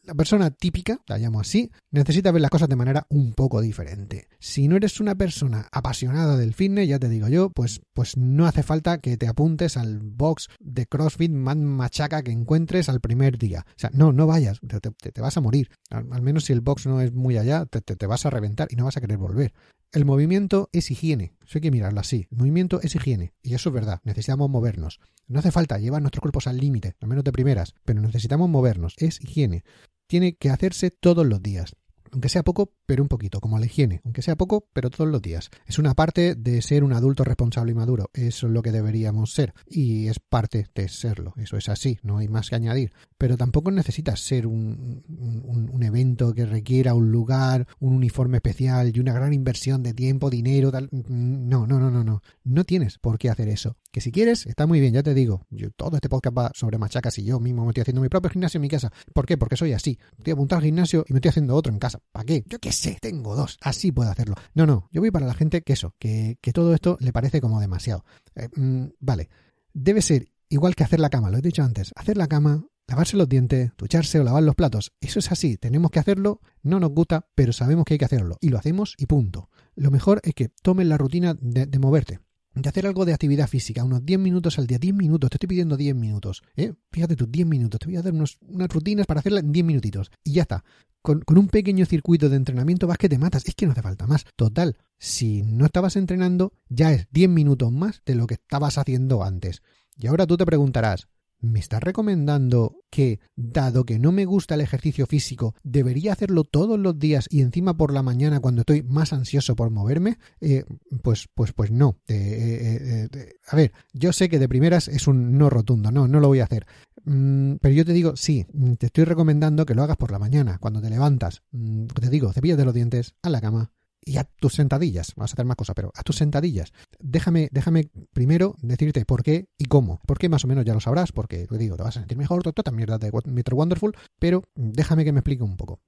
La 0.07 0.15
persona 0.15 0.53
típica, 0.53 1.01
la 1.09 1.19
llamo 1.19 1.41
así, 1.41 1.73
necesita 1.91 2.31
ver 2.31 2.41
las 2.41 2.51
cosas 2.51 2.69
de 2.69 2.77
manera 2.77 3.09
un 3.11 3.33
poco 3.33 3.61
diferente. 3.61 4.29
Si 4.39 4.69
no 4.69 4.77
eres 4.77 5.01
una 5.01 5.17
persona 5.17 5.69
apasionada 5.73 6.37
del 6.37 6.55
fitness, 6.55 6.89
ya 6.89 7.01
te 7.01 7.09
digo 7.09 7.27
yo, 7.27 7.51
pues, 7.51 7.81
pues 7.93 8.17
no 8.17 8.47
hace 8.47 8.63
falta 8.63 8.99
que 8.99 9.17
te 9.17 9.27
apuntes 9.27 9.77
al 9.77 9.99
box 9.99 10.49
de 10.61 10.87
CrossFit 10.87 11.33
más 11.33 11.57
machaca 11.57 12.23
que 12.23 12.31
encuentres 12.31 12.89
al 12.89 13.01
primer 13.01 13.37
día. 13.37 13.67
O 13.69 13.79
sea, 13.79 13.91
no, 13.93 14.13
no 14.13 14.29
vayas, 14.29 14.61
te, 14.61 15.21
vas 15.21 15.37
a 15.37 15.41
morir. 15.41 15.71
Al, 15.91 16.23
menos 16.23 16.45
si 16.45 16.53
el 16.53 16.61
box 16.61 16.87
no 16.87 17.01
es 17.01 17.13
muy 17.13 17.37
allá, 17.37 17.67
te, 17.67 17.81
te 17.81 18.07
vas 18.07 18.27
a 18.27 18.31
reventar 18.31 18.69
y 18.71 18.77
no 18.77 18.85
vas 18.85 18.97
a 18.97 19.01
querer 19.01 19.19
volver. 19.19 19.55
El 19.91 20.05
movimiento 20.05 20.69
es 20.73 20.91
higiene, 20.93 21.35
eso 21.45 21.59
hay 21.59 21.63
que 21.63 21.71
mirarlo 21.73 21.99
así. 21.99 22.29
El 22.31 22.39
movimiento 22.39 22.81
es 22.81 22.95
higiene, 22.95 23.33
y 23.43 23.55
eso 23.55 23.71
es 23.71 23.75
verdad, 23.75 24.01
necesitamos 24.05 24.51
movernos. 24.51 25.01
No 25.27 25.41
hace 25.41 25.51
falta 25.51 25.79
llevar 25.79 26.03
nuestros 26.03 26.21
cuerpos 26.21 26.47
al 26.47 26.59
límite, 26.59 26.95
al 27.01 27.09
menos 27.09 27.25
de 27.25 27.33
primeras, 27.33 27.75
pero 27.85 28.01
necesitamos 28.01 28.49
movernos, 28.49 28.95
es 28.99 29.21
higiene 29.21 29.65
tiene 30.07 30.35
que 30.35 30.51
hacerse 30.51 30.91
todos 30.91 31.27
los 31.27 31.43
días. 31.43 31.77
Aunque 32.13 32.29
sea 32.29 32.43
poco, 32.43 32.73
pero 32.87 33.03
un 33.03 33.09
poquito, 33.09 33.41
como 33.41 33.59
la 33.59 33.67
higiene, 33.67 34.01
aunque 34.05 34.23
sea 34.23 34.37
poco, 34.37 34.69
pero 34.73 34.91
todos 34.91 35.11
los 35.11 35.21
días. 35.21 35.51
Es 35.67 35.79
una 35.79 35.95
parte 35.95 36.35
de 36.35 36.63
ser 36.63 36.85
un 36.85 36.93
adulto 36.93 37.25
responsable 37.25 37.73
y 37.73 37.75
maduro, 37.75 38.11
eso 38.15 38.47
es 38.47 38.53
lo 38.53 38.63
que 38.63 38.73
deberíamos 38.73 39.33
ser, 39.33 39.53
y 39.67 40.09
es 40.09 40.19
parte 40.19 40.69
de 40.75 40.89
serlo, 40.89 41.35
eso 41.37 41.57
es 41.57 41.69
así, 41.69 41.99
no 42.03 42.19
hay 42.19 42.29
más 42.29 42.49
que 42.49 42.57
añadir. 42.57 42.93
Pero 43.19 43.37
tampoco 43.37 43.71
necesitas 43.71 44.21
ser 44.21 44.47
un, 44.47 45.03
un, 45.09 45.83
evento 45.83 46.35
que 46.35 46.45
requiera 46.45 46.95
un 46.95 47.11
lugar, 47.11 47.67
un 47.81 47.95
uniforme 47.95 48.39
especial 48.39 48.93
y 48.95 49.01
una 49.01 49.13
gran 49.13 49.33
inversión 49.33 49.83
de 49.83 49.95
tiempo, 49.95 50.29
dinero, 50.29 50.71
tal. 50.71 50.89
No, 50.91 51.67
no, 51.67 51.81
no, 51.81 51.91
no, 51.91 52.05
no. 52.05 52.23
No 52.45 52.65
tienes 52.65 52.99
por 52.99 53.19
qué 53.19 53.31
hacer 53.31 53.49
eso. 53.49 53.77
Que 53.91 54.01
si 54.01 54.13
quieres, 54.13 54.47
está 54.47 54.67
muy 54.67 54.81
bien, 54.81 54.93
ya 54.93 55.03
te 55.03 55.15
digo. 55.15 55.47
Yo, 55.51 55.71
todo 55.71 55.97
este 55.97 56.09
podcast 56.09 56.37
va 56.37 56.51
sobre 56.55 56.77
machacas 56.77 57.19
y 57.19 57.25
yo 57.25 57.41
mismo 57.41 57.65
me 57.65 57.71
estoy 57.71 57.83
haciendo 57.83 58.03
mi 58.03 58.09
propio 58.09 58.31
gimnasio 58.31 58.59
en 58.59 58.63
mi 58.63 58.69
casa. 58.69 58.93
¿Por 59.15 59.25
qué? 59.25 59.39
Porque 59.39 59.57
soy 59.57 59.73
así. 59.73 59.99
Estoy 60.19 60.33
apuntado 60.35 60.59
al 60.59 60.65
gimnasio 60.65 61.05
y 61.09 61.13
me 61.13 61.19
estoy 61.19 61.31
haciendo 61.31 61.55
otro 61.55 61.73
en 61.73 61.79
casa. 61.79 62.01
¿Para 62.13 62.25
qué? 62.25 62.45
Yo 62.47 62.59
qué 62.59 62.73
sé, 62.73 62.99
tengo 63.01 63.35
dos. 63.35 63.59
Así 63.63 63.93
puedo 63.93 64.11
hacerlo. 64.11 64.35
No, 64.55 64.67
no, 64.67 64.89
yo 64.93 65.01
voy 65.01 65.11
para 65.11 65.27
la 65.27 65.35
gente 65.35 65.63
que 65.63 65.73
eso, 65.73 65.95
que, 65.99 66.39
que 66.43 66.53
todo 66.53 66.75
esto 66.75 66.99
le 67.01 67.13
parece 67.13 67.41
como 67.41 67.61
demasiado. 67.61 68.05
Eh, 68.35 68.49
mm, 68.55 68.87
vale, 69.01 69.31
debe 69.73 70.03
ser 70.03 70.29
igual 70.49 70.75
que 70.75 70.85
hacer 70.85 71.01
la 71.01 71.11
cama, 71.11 71.31
lo 71.31 71.39
he 71.39 71.43
dicho 71.43 71.63
antes. 71.63 71.93
Hacer 71.97 72.17
la 72.17 72.27
cama, 72.27 72.67
lavarse 72.89 73.17
los 73.17 73.29
dientes, 73.29 73.73
ducharse 73.77 74.21
o 74.21 74.25
lavar 74.25 74.43
los 74.43 74.55
platos. 74.55 74.93
Eso 75.01 75.19
es 75.19 75.31
así, 75.33 75.57
tenemos 75.57 75.91
que 75.91 75.99
hacerlo, 75.99 76.41
no 76.63 76.81
nos 76.81 76.91
gusta, 76.91 77.29
pero 77.35 77.53
sabemos 77.53 77.85
que 77.85 77.95
hay 77.95 77.99
que 77.99 78.05
hacerlo. 78.05 78.39
Y 78.41 78.51
lo 78.51 78.59
hacemos 78.59 78.95
y 78.99 79.07
punto. 79.07 79.51
Lo 79.75 79.91
mejor 79.91 80.21
es 80.25 80.35
que 80.35 80.49
tomes 80.49 80.87
la 80.87 80.99
rutina 80.99 81.37
de, 81.41 81.67
moverte 81.79 82.21
de 82.55 82.69
hacer 82.71 82.87
algo 82.87 83.05
de 83.05 83.13
actividad 83.13 83.49
física, 83.49 83.85
unos 83.85 84.07
10 84.07 84.19
minutos 84.19 84.59
al 84.59 84.67
día, 84.67 84.79
10 84.79 84.95
minutos, 84.95 85.29
te 85.29 85.37
estoy 85.37 85.49
pidiendo 85.49 85.77
10 85.77 85.95
minutos, 85.95 86.43
¿eh? 86.57 86.73
Fíjate 86.91 87.15
tus 87.15 87.31
10 87.31 87.47
minutos, 87.47 87.79
te 87.79 87.87
voy 87.87 87.97
a 87.97 88.03
dar 88.03 88.15
unas 88.15 88.39
rutinas 88.71 89.07
para 89.07 89.21
hacerla 89.21 89.41
en 89.41 89.53
10 89.53 89.67
minutitos 89.67 90.11
y 90.25 90.33
ya 90.33 90.43
está. 90.43 90.65
Con, 91.03 91.21
con, 91.21 91.37
un 91.37 91.49
pequeño 91.49 91.85
circuito 91.85 92.31
de 92.31 92.37
entrenamiento 92.37 92.87
vas 92.87 92.97
que 92.97 93.11
te 93.11 93.19
matas, 93.19 93.47
es 93.47 93.55
que 93.55 93.67
no 93.67 93.73
hace 93.73 93.83
falta 93.83 94.07
más. 94.07 94.25
Total, 94.37 94.79
si 94.99 95.43
no 95.43 95.67
estabas 95.67 95.97
entrenando, 95.97 96.55
ya 96.71 96.93
es 96.93 97.07
10 97.11 97.29
minutos 97.29 97.71
más 97.71 98.01
de 98.07 98.15
lo 98.15 98.27
que 98.27 98.35
estabas 98.35 98.79
haciendo 98.79 99.23
antes. 99.23 99.63
Y 99.99 100.07
ahora 100.07 100.27
tú 100.27 100.39
te 100.39 100.47
preguntarás, 100.47 101.09
¿Me 101.41 101.61
estás 101.61 101.83
recomendando 101.83 102.81
que, 102.91 103.21
dado 103.37 103.85
que 103.85 103.99
no 103.99 104.11
me 104.11 104.25
gusta 104.25 104.55
el 104.55 104.63
ejercicio 104.63 105.07
físico, 105.07 105.55
debería 105.63 106.13
hacerlo 106.13 106.45
todos 106.45 106.79
los 106.79 106.99
días 106.99 107.27
y 107.31 107.43
encima 107.43 107.77
por 107.77 107.93
la 107.93 108.03
mañana 108.03 108.41
cuando 108.41 108.63
estoy 108.63 108.83
más 108.83 109.13
ansioso 109.13 109.55
por 109.55 109.71
moverme? 109.71 110.19
Eh, 110.41 110.65
pues, 111.03 111.29
pues, 111.35 111.53
pues 111.53 111.71
no. 111.71 111.99
Eh, 112.09 113.09
eh, 113.13 113.33
a 113.49 113.57
ver, 113.57 113.73
yo 113.93 114.13
sé 114.13 114.29
que 114.29 114.39
de 114.39 114.49
primeras 114.49 114.89
es 114.89 115.07
un 115.07 115.37
no 115.37 115.51
rotundo, 115.51 115.91
no, 115.91 116.09
no 116.09 116.21
lo 116.21 116.29
voy 116.29 116.41
a 116.41 116.45
hacer. 116.45 116.67
Mm, 117.05 117.57
pero 117.61 117.75
yo 117.75 117.85
te 117.85 117.93
digo, 117.93 118.17
sí, 118.17 118.47
te 118.79 118.87
estoy 118.87 119.05
recomendando 119.05 119.65
que 119.67 119.75
lo 119.75 119.83
hagas 119.83 119.97
por 119.97 120.11
la 120.11 120.19
mañana, 120.19 120.59
cuando 120.59 120.81
te 120.81 120.91
levantas. 120.91 121.43
Mm, 121.53 121.87
te 121.87 122.11
digo, 122.11 122.33
cepillas 122.33 122.59
de 122.59 122.65
los 122.65 122.75
dientes, 122.75 123.15
a 123.23 123.31
la 123.31 123.41
cama, 123.41 123.73
y 124.07 124.17
a 124.17 124.25
tus 124.25 124.55
sentadillas. 124.55 125.13
Vas 125.17 125.33
a 125.33 125.35
hacer 125.35 125.45
más 125.45 125.57
cosas, 125.57 125.75
pero 125.75 125.93
a 125.95 126.03
tus 126.03 126.17
sentadillas. 126.17 126.73
Déjame, 126.99 127.49
déjame 127.51 127.91
primero 128.15 128.55
decirte 128.63 129.05
por 129.05 129.23
qué 129.23 129.49
y 129.59 129.65
cómo. 129.67 130.01
Por 130.07 130.19
qué 130.19 130.29
más 130.29 130.45
o 130.45 130.49
menos 130.49 130.65
ya 130.65 130.73
lo 130.73 130.81
sabrás, 130.81 131.13
porque 131.13 131.47
te 131.47 131.59
digo, 131.59 131.77
te 131.77 131.83
vas 131.83 131.97
a 131.97 132.01
sentir 132.01 132.17
mejor, 132.17 132.43
toda 132.43 132.73
mierda 132.73 132.97
de 132.99 133.11
Mr. 133.11 133.55
Wonderful, 133.55 133.95
pero 134.19 134.45
déjame 134.55 135.05
que 135.05 135.13
me 135.13 135.21
explique 135.21 135.43
un 135.43 135.57
poco. 135.57 135.81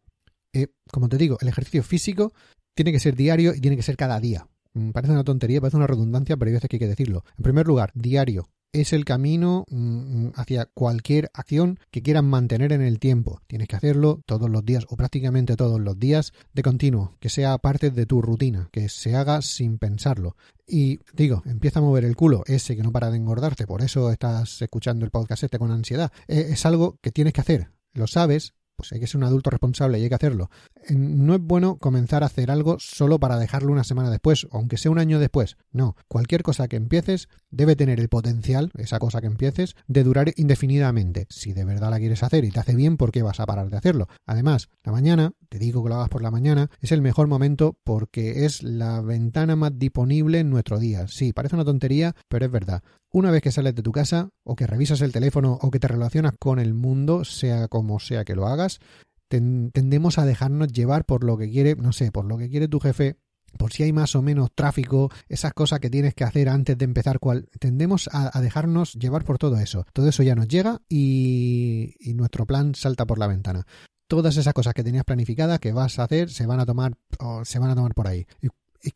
Eh, 0.53 0.67
como 0.91 1.09
te 1.09 1.17
digo, 1.17 1.39
el 1.41 1.49
ejercicio 1.49 1.83
físico 1.83 2.33
tiene 2.75 2.93
que 2.93 3.01
ser 3.01 3.15
diario 3.15 3.55
y 3.55 3.61
tiene 3.61 3.77
que 3.77 3.83
ser 3.83 3.97
cada 3.97 4.19
día. 4.19 4.49
Mm, 4.75 4.91
parece 4.91 5.13
una 5.13 5.25
tontería, 5.25 5.61
parece 5.61 5.77
una 5.77 5.87
redundancia, 5.87 6.37
pero 6.37 6.49
hay 6.49 6.55
veces 6.55 6.69
que 6.69 6.77
hay 6.77 6.81
que 6.81 6.89
decirlo. 6.89 7.25
En 7.37 7.45
primer 7.45 7.67
lugar, 7.67 7.93
diario 7.95 8.49
es 8.73 8.93
el 8.93 9.05
camino 9.05 9.65
mm, 9.69 10.29
hacia 10.35 10.67
cualquier 10.67 11.31
acción 11.35 11.79
que 11.91 12.03
quieran 12.03 12.27
mantener 12.27 12.73
en 12.73 12.83
el 12.83 12.99
tiempo. 12.99 13.41
Tienes 13.47 13.69
que 13.69 13.77
hacerlo 13.77 14.23
todos 14.27 14.51
los 14.51 14.65
días 14.65 14.87
o 14.89 14.97
prácticamente 14.97 15.57
todos 15.57 15.81
los 15.81 15.99
días 15.99 16.33
de 16.53 16.63
continuo, 16.63 17.17
que 17.21 17.29
sea 17.29 17.59
parte 17.59 17.91
de 17.91 18.07
tu 18.07 18.23
rutina, 18.23 18.69
que 18.73 18.89
se 18.89 19.17
haga 19.17 19.43
sin 19.43 19.79
pensarlo. 19.79 20.37
Y 20.67 21.01
digo, 21.15 21.43
empieza 21.47 21.79
a 21.79 21.83
mover 21.83 22.05
el 22.05 22.17
culo, 22.17 22.43
ese 22.47 22.77
que 22.77 22.83
no 22.83 22.93
para 22.93 23.11
de 23.11 23.17
engordarte, 23.17 23.67
por 23.67 23.83
eso 23.83 24.11
estás 24.11 24.61
escuchando 24.61 25.05
el 25.05 25.11
podcast 25.11 25.45
este 25.45 25.59
con 25.59 25.71
ansiedad. 25.71 26.13
Eh, 26.27 26.49
es 26.51 26.67
algo 26.67 26.99
que 27.01 27.11
tienes 27.11 27.33
que 27.33 27.41
hacer, 27.41 27.71
lo 27.95 28.07
sabes, 28.07 28.55
pues 28.79 28.93
hay 28.93 29.01
que 29.01 29.09
ser 29.09 29.19
un 29.19 29.25
adulto 29.25 29.51
responsable 29.51 29.99
y 29.99 30.05
hay 30.05 30.09
que 30.09 30.15
hacerlo. 30.15 30.51
No 30.88 31.35
es 31.35 31.40
bueno 31.40 31.76
comenzar 31.76 32.23
a 32.23 32.26
hacer 32.26 32.50
algo 32.50 32.76
solo 32.78 33.18
para 33.18 33.38
dejarlo 33.38 33.73
una 33.73 33.85
semana 33.85 34.11
después, 34.11 34.47
aunque 34.50 34.76
sea 34.76 34.90
un 34.90 34.99
año 34.99 35.18
después. 35.18 35.57
No, 35.73 35.97
cualquier 36.09 36.42
cosa 36.42 36.68
que 36.68 36.76
empieces 36.76 37.28
debe 37.50 37.76
tener 37.76 38.00
el 38.00 38.09
potencial, 38.09 38.71
esa 38.76 38.99
cosa 38.99 39.21
que 39.21 39.26
empieces, 39.26 39.76
de 39.87 40.04
durar 40.04 40.33
indefinidamente. 40.37 41.26
Si 41.30 41.52
de 41.52 41.64
verdad 41.64 41.90
la 41.90 41.99
quieres 41.99 42.23
hacer 42.23 42.45
y 42.45 42.50
te 42.50 42.61
hace 42.61 42.75
bien, 42.75 42.97
¿por 42.97 43.12
qué 43.12 43.23
vas 43.23 43.40
a 43.40 43.47
parar 43.47 43.71
de 43.71 43.76
hacerlo? 43.76 44.09
Además, 44.26 44.68
la 44.83 44.92
mañana, 44.92 45.33
te 45.49 45.59
digo 45.59 45.83
que 45.83 45.90
lo 45.90 45.97
hagas 45.97 46.09
por 46.09 46.23
la 46.23 46.30
mañana, 46.30 46.71
es 46.80 46.92
el 46.92 47.02
mejor 47.02 47.28
momento 47.28 47.76
porque 47.85 48.45
es 48.45 48.62
la 48.62 49.00
ventana 49.00 49.57
más 49.57 49.78
disponible 49.78 50.40
en 50.40 50.50
nuestro 50.50 50.78
día. 50.78 51.07
Sí, 51.09 51.33
parece 51.33 51.57
una 51.57 51.64
tontería, 51.64 52.14
pero 52.28 52.47
es 52.47 52.52
verdad. 52.52 52.83
Una 53.11 53.30
vez 53.30 53.42
que 53.42 53.52
sales 53.52 53.75
de 53.75 53.83
tu 53.83 53.90
casa, 53.90 54.30
o 54.45 54.54
que 54.54 54.66
revisas 54.66 55.00
el 55.00 55.12
teléfono, 55.12 55.59
o 55.62 55.71
que 55.71 55.80
te 55.80 55.88
relacionas 55.88 56.35
con 56.38 56.59
el 56.59 56.75
mundo, 56.75 57.25
sea 57.25 57.68
como 57.68 58.00
sea 58.00 58.25
que 58.25 58.35
lo 58.35 58.47
hagas, 58.47 58.80
tendemos 59.29 60.19
a 60.19 60.25
dejarnos 60.25 60.73
llevar 60.73 61.05
por 61.05 61.25
lo 61.25 61.37
que 61.37 61.51
quiere, 61.51 61.77
no 61.77 61.93
sé, 61.93 62.11
por 62.11 62.25
lo 62.25 62.39
que 62.39 62.49
quiere 62.49 62.69
tu 62.69 62.81
jefe, 62.81 63.17
por 63.57 63.73
si 63.73 63.83
hay 63.83 63.93
más 63.93 64.15
o 64.15 64.23
menos 64.23 64.51
tráfico, 64.55 65.11
esas 65.29 65.53
cosas 65.53 65.81
que 65.81 65.91
tienes 65.91 66.15
que 66.15 66.25
hacer 66.25 66.49
antes 66.49 66.77
de 66.77 66.85
empezar, 66.85 67.19
cual, 67.19 67.49
tendemos 67.59 68.09
a, 68.13 68.41
dejarnos 68.41 68.95
llevar 68.95 69.25
por 69.25 69.39
todo 69.39 69.59
eso. 69.59 69.87
Todo 69.93 70.09
eso 70.09 70.23
ya 70.23 70.35
nos 70.35 70.49
llega 70.49 70.81
y, 70.89 71.95
y, 72.01 72.15
nuestro 72.15 72.47
plan 72.47 72.75
salta 72.75 73.07
por 73.07 73.19
la 73.19 73.27
ventana. 73.27 73.67
Todas 74.07 74.37
esas 74.37 74.55
cosas 74.55 74.75
que 74.75 74.85
tenías 74.85 75.05
planificadas 75.05 75.61
que 75.61 75.73
vas 75.73 75.99
a 75.99 76.05
hacer 76.05 76.31
se 76.31 76.47
van 76.47 76.61
a 76.61 76.67
tomar 76.67 76.95
o 77.19 77.45
se 77.45 77.59
van 77.59 77.71
a 77.71 77.75
tomar 77.75 77.95
por 77.95 78.09
ahí. 78.09 78.27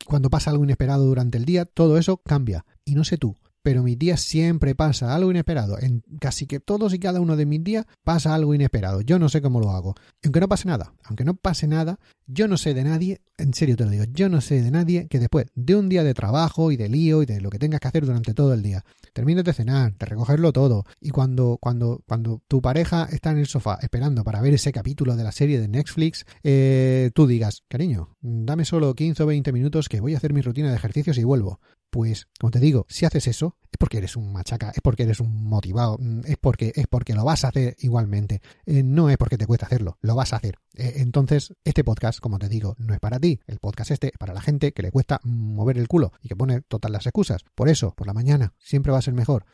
cuando 0.06 0.30
pasa 0.30 0.50
algo 0.50 0.64
inesperado 0.64 1.04
durante 1.04 1.38
el 1.38 1.44
día, 1.44 1.64
todo 1.64 1.98
eso 1.98 2.18
cambia. 2.18 2.64
Y 2.84 2.94
no 2.94 3.04
sé 3.04 3.18
tú, 3.18 3.36
pero 3.62 3.82
mis 3.82 3.98
días 3.98 4.20
siempre 4.20 4.74
pasa 4.74 5.14
algo 5.14 5.30
inesperado. 5.30 5.78
En 5.80 6.02
casi 6.20 6.46
que 6.46 6.60
todos 6.60 6.92
y 6.94 6.98
cada 6.98 7.20
uno 7.20 7.36
de 7.36 7.46
mis 7.46 7.62
días 7.62 7.86
pasa 8.04 8.34
algo 8.34 8.54
inesperado. 8.54 9.00
Yo 9.00 9.18
no 9.18 9.28
sé 9.28 9.40
cómo 9.40 9.60
lo 9.60 9.70
hago. 9.70 9.94
Aunque 10.24 10.40
no 10.40 10.48
pase 10.48 10.68
nada, 10.68 10.94
aunque 11.04 11.24
no 11.24 11.34
pase 11.34 11.66
nada, 11.66 11.98
yo 12.26 12.48
no 12.48 12.56
sé 12.56 12.74
de 12.74 12.84
nadie, 12.84 13.20
en 13.36 13.52
serio 13.54 13.76
te 13.76 13.84
lo 13.84 13.90
digo, 13.90 14.04
yo 14.10 14.28
no 14.28 14.40
sé 14.40 14.62
de 14.62 14.70
nadie 14.70 15.06
que 15.08 15.18
después 15.18 15.46
de 15.54 15.76
un 15.76 15.88
día 15.88 16.04
de 16.04 16.14
trabajo 16.14 16.72
y 16.72 16.76
de 16.76 16.88
lío 16.88 17.22
y 17.22 17.26
de 17.26 17.40
lo 17.40 17.50
que 17.50 17.58
tengas 17.58 17.80
que 17.80 17.88
hacer 17.88 18.06
durante 18.06 18.34
todo 18.34 18.54
el 18.54 18.62
día, 18.62 18.84
termines 19.12 19.44
de 19.44 19.52
cenar, 19.52 19.96
de 19.96 20.06
recogerlo 20.06 20.52
todo, 20.52 20.84
y 21.00 21.10
cuando, 21.10 21.58
cuando, 21.60 22.02
cuando 22.06 22.40
tu 22.48 22.62
pareja 22.62 23.08
está 23.10 23.30
en 23.32 23.38
el 23.38 23.46
sofá 23.46 23.78
esperando 23.82 24.24
para 24.24 24.40
ver 24.40 24.54
ese 24.54 24.72
capítulo 24.72 25.16
de 25.16 25.24
la 25.24 25.32
serie 25.32 25.60
de 25.60 25.68
Netflix, 25.68 26.24
eh, 26.42 27.10
tú 27.14 27.26
digas, 27.26 27.64
cariño, 27.68 28.16
dame 28.20 28.64
solo 28.64 28.94
15 28.94 29.22
o 29.22 29.26
20 29.26 29.52
minutos 29.52 29.88
que 29.88 30.00
voy 30.00 30.14
a 30.14 30.16
hacer 30.16 30.32
mi 30.32 30.40
rutina 30.40 30.70
de 30.70 30.76
ejercicios 30.76 31.18
y 31.18 31.24
vuelvo. 31.24 31.60
Pues, 31.92 32.26
como 32.40 32.50
te 32.50 32.58
digo, 32.58 32.86
si 32.88 33.04
haces 33.04 33.26
eso, 33.26 33.58
es 33.70 33.76
porque 33.78 33.98
eres 33.98 34.16
un 34.16 34.32
machaca, 34.32 34.70
es 34.70 34.80
porque 34.80 35.02
eres 35.02 35.20
un 35.20 35.44
motivado, 35.44 35.98
mm, 36.00 36.20
es 36.24 36.38
porque, 36.38 36.72
es 36.74 36.86
porque 36.86 37.12
lo 37.12 37.22
vas 37.22 37.44
a 37.44 37.48
hacer 37.48 37.76
igualmente. 37.80 38.40
Eh, 38.64 38.82
no 38.82 39.10
es 39.10 39.18
porque 39.18 39.36
te 39.36 39.46
cuesta 39.46 39.66
hacerlo, 39.66 39.98
lo 40.00 40.14
vas 40.14 40.32
a 40.32 40.36
hacer. 40.36 40.54
Eh, 40.74 40.94
entonces, 40.96 41.52
este 41.64 41.84
podcast, 41.84 42.18
como 42.18 42.38
te 42.38 42.48
digo, 42.48 42.76
no 42.78 42.94
es 42.94 43.00
para 43.00 43.20
ti. 43.20 43.40
El 43.46 43.58
podcast 43.58 43.90
este 43.90 44.06
es 44.06 44.18
para 44.18 44.32
la 44.32 44.40
gente 44.40 44.72
que 44.72 44.80
le 44.80 44.90
cuesta 44.90 45.20
mover 45.22 45.76
el 45.76 45.86
culo 45.86 46.14
y 46.22 46.28
que 46.28 46.34
pone 46.34 46.62
todas 46.62 46.90
las 46.90 47.04
excusas. 47.04 47.44
Por 47.54 47.68
eso, 47.68 47.92
por 47.94 48.06
la 48.06 48.14
mañana, 48.14 48.54
siempre 48.58 48.90
va 48.90 48.96
a 48.96 49.02
ser 49.02 49.12
mejor. 49.12 49.44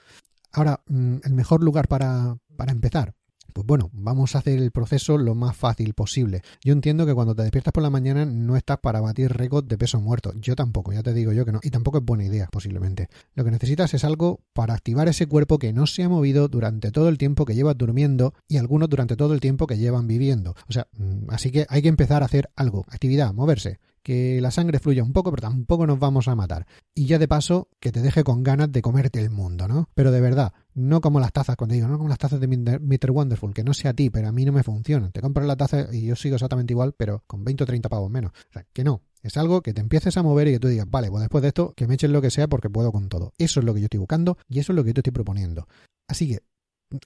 Ahora, 0.53 0.81
mm, 0.87 1.17
el 1.25 1.33
mejor 1.35 1.65
lugar 1.65 1.89
para, 1.89 2.37
para 2.57 2.71
empezar, 2.71 3.17
pues 3.53 3.67
bueno, 3.67 3.91
vamos 3.93 4.35
a 4.35 4.39
hacer 4.39 4.59
el 4.59 4.71
proceso 4.71 5.19
lo 5.19 5.35
más 5.35 5.57
fácil 5.57 5.95
posible. 5.95 6.43
Yo 6.63 6.73
entiendo 6.73 7.07
que 7.07 7.15
cuando 7.15 7.35
te 7.35 7.43
despiertas 7.43 7.73
por 7.73 7.83
la 7.83 7.91
mañana 7.91 8.25
no 8.25 8.57
estás 8.57 8.79
para 8.79 9.01
batir 9.01 9.33
récord 9.33 9.65
de 9.65 9.79
peso 9.79 10.01
muerto. 10.01 10.33
Yo 10.41 10.55
tampoco, 10.57 10.93
ya 10.93 11.03
te 11.03 11.13
digo 11.13 11.33
yo 11.33 11.45
que 11.45 11.53
no. 11.53 11.61
Y 11.63 11.71
tampoco 11.71 11.99
es 11.99 12.05
buena 12.05 12.25
idea, 12.25 12.49
posiblemente. 12.51 13.09
Lo 13.35 13.45
que 13.45 13.51
necesitas 13.51 13.95
es 13.95 14.05
algo 14.05 14.41
para 14.53 14.75
activar 14.75 15.09
ese 15.09 15.27
cuerpo 15.27 15.59
que 15.59 15.73
no 15.73 15.87
se 15.87 16.03
ha 16.03 16.09
movido 16.09 16.49
durante 16.49 16.91
todo 16.91 17.09
el 17.09 17.19
tiempo 17.19 17.45
que 17.45 17.55
llevas 17.55 17.77
durmiendo 17.77 18.35
y 18.47 18.59
algunos 18.59 18.89
durante 18.89 19.17
todo 19.17 19.35
el 19.35 19.41
tiempo 19.41 19.67
que 19.67 19.79
llevan 19.79 20.07
viviendo. 20.07 20.55
O 20.69 20.73
sea, 20.73 20.87
mm, 20.97 21.31
así 21.31 21.51
que 21.51 21.67
hay 21.69 21.83
que 21.83 21.89
empezar 21.89 22.23
a 22.23 22.27
hacer 22.27 22.51
algo. 22.57 22.85
Actividad, 22.89 23.33
moverse 23.33 23.79
que 24.09 24.41
la 24.41 24.51
sangre 24.51 24.79
fluya 24.79 25.03
un 25.03 25.13
poco, 25.13 25.31
pero 25.31 25.43
tampoco 25.43 25.87
nos 25.87 25.99
vamos 25.99 26.29
a 26.29 26.35
matar. 26.35 26.67
Y 26.95 27.05
ya 27.05 27.19
de 27.19 27.29
paso, 27.29 27.69
que 27.79 27.93
te 27.93 28.01
deje 28.01 28.25
con 28.25 28.43
ganas 28.43 28.73
de 28.73 28.81
comerte 28.81 29.21
el 29.21 29.29
mundo, 29.29 29.69
¿no? 29.69 29.91
Pero 29.95 30.11
de 30.11 30.23
verdad, 30.23 30.55
no 30.73 31.03
como 31.03 31.21
las 31.21 31.31
tazas, 31.31 31.57
cuando 31.57 31.75
digo, 31.75 31.89
no 31.89 31.99
como 31.99 32.09
las 32.09 32.17
tazas 32.17 32.41
de 32.41 32.49
Mr. 32.49 33.11
Wonderful, 33.11 33.53
que 33.53 33.63
no 33.65 33.75
sea 33.75 33.91
a 33.91 33.93
ti, 33.93 34.09
pero 34.09 34.29
a 34.29 34.33
mí 34.33 34.47
no 34.47 34.53
me 34.53 34.63
funcionan. 34.63 35.13
Te 35.13 35.21
compras 35.21 35.47
la 35.47 35.57
taza 35.57 35.95
y 35.95 36.07
yo 36.07 36.17
sigo 36.17 36.37
exactamente 36.37 36.73
igual, 36.73 36.95
pero 36.97 37.23
con 37.27 37.45
20 37.45 37.65
o 37.65 37.67
30 37.67 37.91
pavos 37.91 38.11
menos. 38.11 38.33
O 38.33 38.53
sea, 38.55 38.65
que 38.73 38.83
no. 38.83 39.03
Es 39.21 39.37
algo 39.37 39.61
que 39.61 39.75
te 39.75 39.83
empieces 39.83 40.17
a 40.17 40.23
mover 40.23 40.49
y 40.49 40.53
que 40.53 40.59
tú 40.59 40.69
digas, 40.69 40.87
vale, 40.89 41.11
pues 41.11 41.21
después 41.21 41.43
de 41.43 41.49
esto, 41.49 41.75
que 41.77 41.87
me 41.87 41.93
echen 41.93 42.15
lo 42.15 42.23
que 42.23 42.31
sea 42.31 42.49
porque 42.49 42.71
puedo 42.71 42.91
con 42.93 43.11
todo. 43.11 43.35
Eso 43.37 43.61
es 43.61 43.67
lo 43.67 43.75
que 43.75 43.81
yo 43.81 43.87
estoy 43.87 44.01
buscando 44.01 44.39
y 44.49 44.61
eso 44.61 44.73
es 44.73 44.77
lo 44.77 44.85
que 44.85 44.89
yo 44.89 44.95
te 44.95 45.01
estoy 45.01 45.13
proponiendo. 45.13 45.69
Así 46.09 46.31
que 46.31 46.41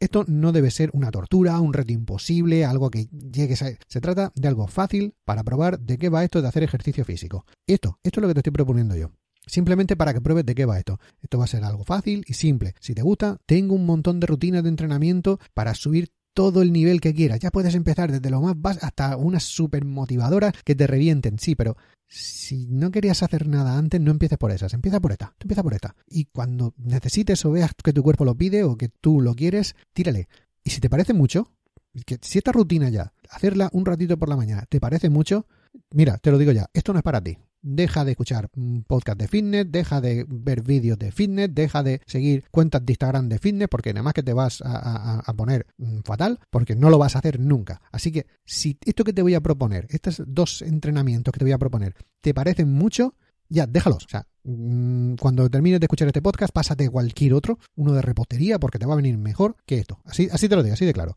esto 0.00 0.24
no 0.28 0.52
debe 0.52 0.70
ser 0.70 0.90
una 0.92 1.10
tortura, 1.10 1.60
un 1.60 1.72
reto 1.72 1.92
imposible, 1.92 2.64
algo 2.64 2.90
que 2.90 3.06
llegue 3.06 3.54
a... 3.54 3.78
Se 3.86 4.00
trata 4.00 4.32
de 4.34 4.48
algo 4.48 4.66
fácil 4.66 5.14
para 5.24 5.42
probar 5.42 5.80
de 5.80 5.98
qué 5.98 6.08
va 6.08 6.24
esto 6.24 6.42
de 6.42 6.48
hacer 6.48 6.62
ejercicio 6.62 7.04
físico. 7.04 7.44
Esto, 7.66 7.98
esto 8.02 8.20
es 8.20 8.22
lo 8.22 8.28
que 8.28 8.34
te 8.34 8.40
estoy 8.40 8.52
proponiendo 8.52 8.96
yo. 8.96 9.10
Simplemente 9.46 9.96
para 9.96 10.14
que 10.14 10.20
pruebes 10.20 10.46
de 10.46 10.54
qué 10.54 10.66
va 10.66 10.78
esto. 10.78 11.00
Esto 11.20 11.38
va 11.38 11.44
a 11.44 11.48
ser 11.48 11.64
algo 11.64 11.84
fácil 11.84 12.24
y 12.26 12.34
simple. 12.34 12.74
Si 12.80 12.94
te 12.94 13.02
gusta, 13.02 13.38
tengo 13.46 13.74
un 13.74 13.86
montón 13.86 14.20
de 14.20 14.26
rutinas 14.26 14.62
de 14.62 14.68
entrenamiento 14.68 15.40
para 15.54 15.74
subir 15.74 16.10
todo 16.34 16.62
el 16.62 16.72
nivel 16.72 17.00
que 17.00 17.14
quieras. 17.14 17.40
Ya 17.40 17.50
puedes 17.50 17.74
empezar 17.74 18.10
desde 18.10 18.30
lo 18.30 18.40
más 18.40 18.54
básico 18.56 18.86
hasta 18.86 19.16
unas 19.16 19.42
super 19.42 19.84
motivadoras 19.84 20.54
que 20.64 20.74
te 20.74 20.86
revienten, 20.86 21.38
sí, 21.38 21.54
pero 21.54 21.76
si 22.12 22.66
no 22.66 22.90
querías 22.90 23.22
hacer 23.22 23.48
nada 23.48 23.78
antes, 23.78 24.00
no 24.00 24.10
empieces 24.10 24.36
por 24.36 24.50
esas, 24.50 24.74
empieza 24.74 25.00
por 25.00 25.12
esta, 25.12 25.34
empieza 25.40 25.62
por 25.62 25.72
esta. 25.72 25.96
Y 26.06 26.26
cuando 26.26 26.74
necesites 26.76 27.44
o 27.46 27.52
veas 27.52 27.72
que 27.82 27.94
tu 27.94 28.02
cuerpo 28.02 28.26
lo 28.26 28.34
pide 28.34 28.64
o 28.64 28.76
que 28.76 28.88
tú 28.88 29.22
lo 29.22 29.34
quieres, 29.34 29.74
tírale. 29.94 30.28
Y 30.62 30.70
si 30.70 30.80
te 30.80 30.90
parece 30.90 31.14
mucho, 31.14 31.50
que 32.04 32.18
si 32.20 32.38
esta 32.38 32.52
rutina 32.52 32.90
ya, 32.90 33.12
hacerla 33.30 33.70
un 33.72 33.86
ratito 33.86 34.18
por 34.18 34.28
la 34.28 34.36
mañana, 34.36 34.66
te 34.68 34.78
parece 34.78 35.08
mucho, 35.08 35.46
mira, 35.90 36.18
te 36.18 36.30
lo 36.30 36.36
digo 36.36 36.52
ya, 36.52 36.68
esto 36.74 36.92
no 36.92 36.98
es 36.98 37.02
para 37.02 37.22
ti 37.22 37.38
deja 37.62 38.04
de 38.04 38.10
escuchar 38.12 38.50
podcast 38.86 39.18
de 39.18 39.28
fitness, 39.28 39.66
deja 39.70 40.00
de 40.00 40.26
ver 40.28 40.62
vídeos 40.62 40.98
de 40.98 41.12
fitness, 41.12 41.48
deja 41.54 41.82
de 41.82 42.00
seguir 42.06 42.44
cuentas 42.50 42.84
de 42.84 42.92
Instagram 42.92 43.28
de 43.28 43.38
fitness, 43.38 43.68
porque 43.68 43.92
nada 43.94 44.02
más 44.02 44.14
que 44.14 44.22
te 44.22 44.32
vas 44.32 44.62
a, 44.64 45.32
poner 45.36 45.66
mm, 45.78 46.00
fatal, 46.00 46.38
porque 46.50 46.76
no 46.76 46.90
lo 46.90 46.98
vas 46.98 47.16
a 47.16 47.20
hacer 47.20 47.40
nunca. 47.40 47.80
Así 47.90 48.12
que 48.12 48.26
si 48.44 48.78
esto 48.84 49.04
que 49.04 49.12
te 49.12 49.22
voy 49.22 49.34
a 49.34 49.40
proponer, 49.40 49.86
estos 49.90 50.22
dos 50.26 50.62
entrenamientos 50.62 51.32
que 51.32 51.38
te 51.38 51.44
voy 51.44 51.52
a 51.52 51.58
proponer, 51.58 51.94
te 52.20 52.34
parecen 52.34 52.72
mucho, 52.72 53.14
ya, 53.48 53.66
déjalos. 53.66 54.04
O 54.06 54.08
sea, 54.08 54.26
mm, 54.44 55.14
cuando 55.14 55.48
termines 55.48 55.80
de 55.80 55.86
escuchar 55.86 56.08
este 56.08 56.22
podcast, 56.22 56.52
pásate 56.52 56.88
cualquier 56.90 57.34
otro, 57.34 57.58
uno 57.76 57.92
de 57.92 58.02
repostería, 58.02 58.58
porque 58.58 58.78
te 58.78 58.86
va 58.86 58.94
a 58.94 58.96
venir 58.96 59.16
mejor 59.18 59.56
que 59.66 59.78
esto. 59.78 60.00
Así, 60.04 60.28
así 60.32 60.48
te 60.48 60.56
lo 60.56 60.62
digo, 60.62 60.74
así 60.74 60.84
de 60.84 60.92
claro. 60.92 61.16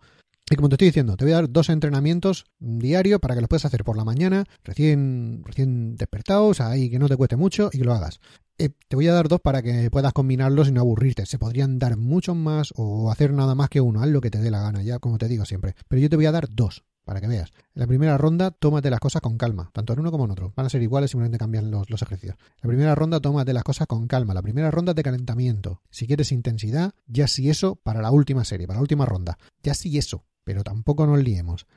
Y 0.49 0.55
como 0.55 0.69
te 0.69 0.75
estoy 0.75 0.89
diciendo, 0.89 1.17
te 1.17 1.25
voy 1.25 1.31
a 1.31 1.37
dar 1.37 1.49
dos 1.49 1.69
entrenamientos 1.69 2.45
diarios 2.59 3.19
para 3.19 3.33
que 3.33 3.41
los 3.41 3.47
puedas 3.47 3.65
hacer 3.65 3.83
por 3.83 3.97
la 3.97 4.05
mañana, 4.05 4.43
recién, 4.63 5.41
recién 5.43 5.95
despertados, 5.95 6.61
ahí 6.61 6.91
que 6.91 6.99
no 6.99 7.07
te 7.07 7.17
cueste 7.17 7.35
mucho 7.35 7.69
y 7.73 7.79
que 7.79 7.83
lo 7.83 7.93
hagas. 7.93 8.19
Eh, 8.59 8.69
te 8.87 8.95
voy 8.95 9.07
a 9.07 9.13
dar 9.13 9.27
dos 9.27 9.41
para 9.41 9.63
que 9.63 9.89
puedas 9.89 10.13
combinarlos 10.13 10.67
y 10.67 10.71
no 10.71 10.81
aburrirte. 10.81 11.25
Se 11.25 11.39
podrían 11.39 11.79
dar 11.79 11.97
muchos 11.97 12.35
más 12.35 12.73
o 12.75 13.11
hacer 13.11 13.33
nada 13.33 13.55
más 13.55 13.69
que 13.69 13.81
uno, 13.81 14.03
haz 14.03 14.09
lo 14.09 14.21
que 14.21 14.29
te 14.29 14.37
dé 14.37 14.51
la 14.51 14.61
gana, 14.61 14.83
ya 14.83 14.99
como 14.99 15.17
te 15.17 15.27
digo 15.27 15.45
siempre. 15.45 15.73
Pero 15.87 16.01
yo 16.01 16.09
te 16.09 16.15
voy 16.15 16.27
a 16.27 16.31
dar 16.31 16.47
dos, 16.51 16.83
para 17.05 17.21
que 17.21 17.27
veas. 17.27 17.53
En 17.73 17.81
la 17.81 17.87
primera 17.87 18.17
ronda, 18.17 18.51
tómate 18.51 18.89
las 18.89 18.99
cosas 18.99 19.21
con 19.21 19.37
calma, 19.37 19.69
tanto 19.71 19.93
en 19.93 19.99
uno 19.99 20.11
como 20.11 20.25
en 20.25 20.31
otro. 20.31 20.51
Van 20.55 20.65
a 20.65 20.69
ser 20.69 20.81
iguales, 20.81 21.11
simplemente 21.11 21.37
cambian 21.37 21.71
los, 21.71 21.89
ejercicios. 21.89 22.35
La 22.61 22.67
primera 22.67 22.95
ronda, 22.95 23.19
tómate 23.19 23.53
las 23.53 23.63
cosas 23.63 23.87
con 23.87 24.07
calma. 24.07 24.33
La 24.33 24.41
primera 24.41 24.71
ronda 24.71 24.93
de 24.93 25.03
calentamiento. 25.03 25.81
Si 25.89 26.07
quieres 26.07 26.31
intensidad, 26.31 26.93
ya 27.07 27.27
sí 27.27 27.49
eso 27.49 27.75
para 27.75 28.01
la 28.01 28.11
última 28.11 28.43
serie, 28.43 28.67
para 28.67 28.77
la 28.77 28.81
última 28.81 29.05
ronda. 29.05 29.37
Ya 29.63 29.73
sí 29.73 29.97
eso 29.97 30.25
pero 30.45 30.63
tampoco 30.63 31.05
nos 31.05 31.21
liemos. 31.21 31.67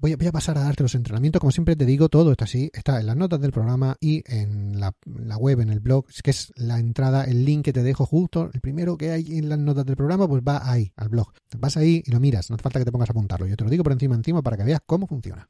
Voy, 0.00 0.12
a, 0.12 0.32
pasar 0.32 0.56
a 0.58 0.62
darte 0.62 0.82
los 0.82 0.94
entrenamientos. 0.94 1.40
Como 1.40 1.52
siempre 1.52 1.76
te 1.76 1.84
digo, 1.84 2.08
todo 2.08 2.30
esto 2.32 2.44
así 2.44 2.70
está 2.72 3.00
en 3.00 3.06
las 3.06 3.16
notas 3.16 3.40
del 3.40 3.52
programa 3.52 3.96
y 4.00 4.22
en 4.26 4.80
la, 4.80 4.94
web, 5.36 5.60
en 5.60 5.70
el 5.70 5.80
blog, 5.80 6.06
que 6.22 6.30
es 6.30 6.52
la 6.56 6.78
entrada, 6.78 7.24
el 7.24 7.44
link 7.44 7.64
que 7.64 7.72
te 7.72 7.82
dejo 7.82 8.06
justo, 8.06 8.50
el 8.52 8.60
primero 8.60 8.96
que 8.96 9.10
hay 9.10 9.38
en 9.38 9.48
las 9.48 9.58
notas 9.58 9.84
del 9.84 9.96
programa, 9.96 10.26
pues 10.26 10.42
va 10.42 10.70
ahí, 10.70 10.92
al 10.96 11.08
blog. 11.08 11.32
Vas 11.58 11.76
ahí 11.76 12.02
y 12.04 12.10
lo 12.10 12.20
miras, 12.20 12.48
no 12.50 12.54
hace 12.54 12.62
falta 12.62 12.78
que 12.78 12.84
te 12.84 12.92
pongas 12.92 13.10
a 13.10 13.12
apuntarlo. 13.12 13.46
Yo 13.46 13.56
te 13.56 13.64
lo 13.64 13.70
digo 13.70 13.84
por 13.84 13.92
encima 13.92 14.14
encima 14.14 14.42
para 14.42 14.56
que 14.56 14.64
veas 14.64 14.80
cómo 14.86 15.06
funciona. 15.06 15.48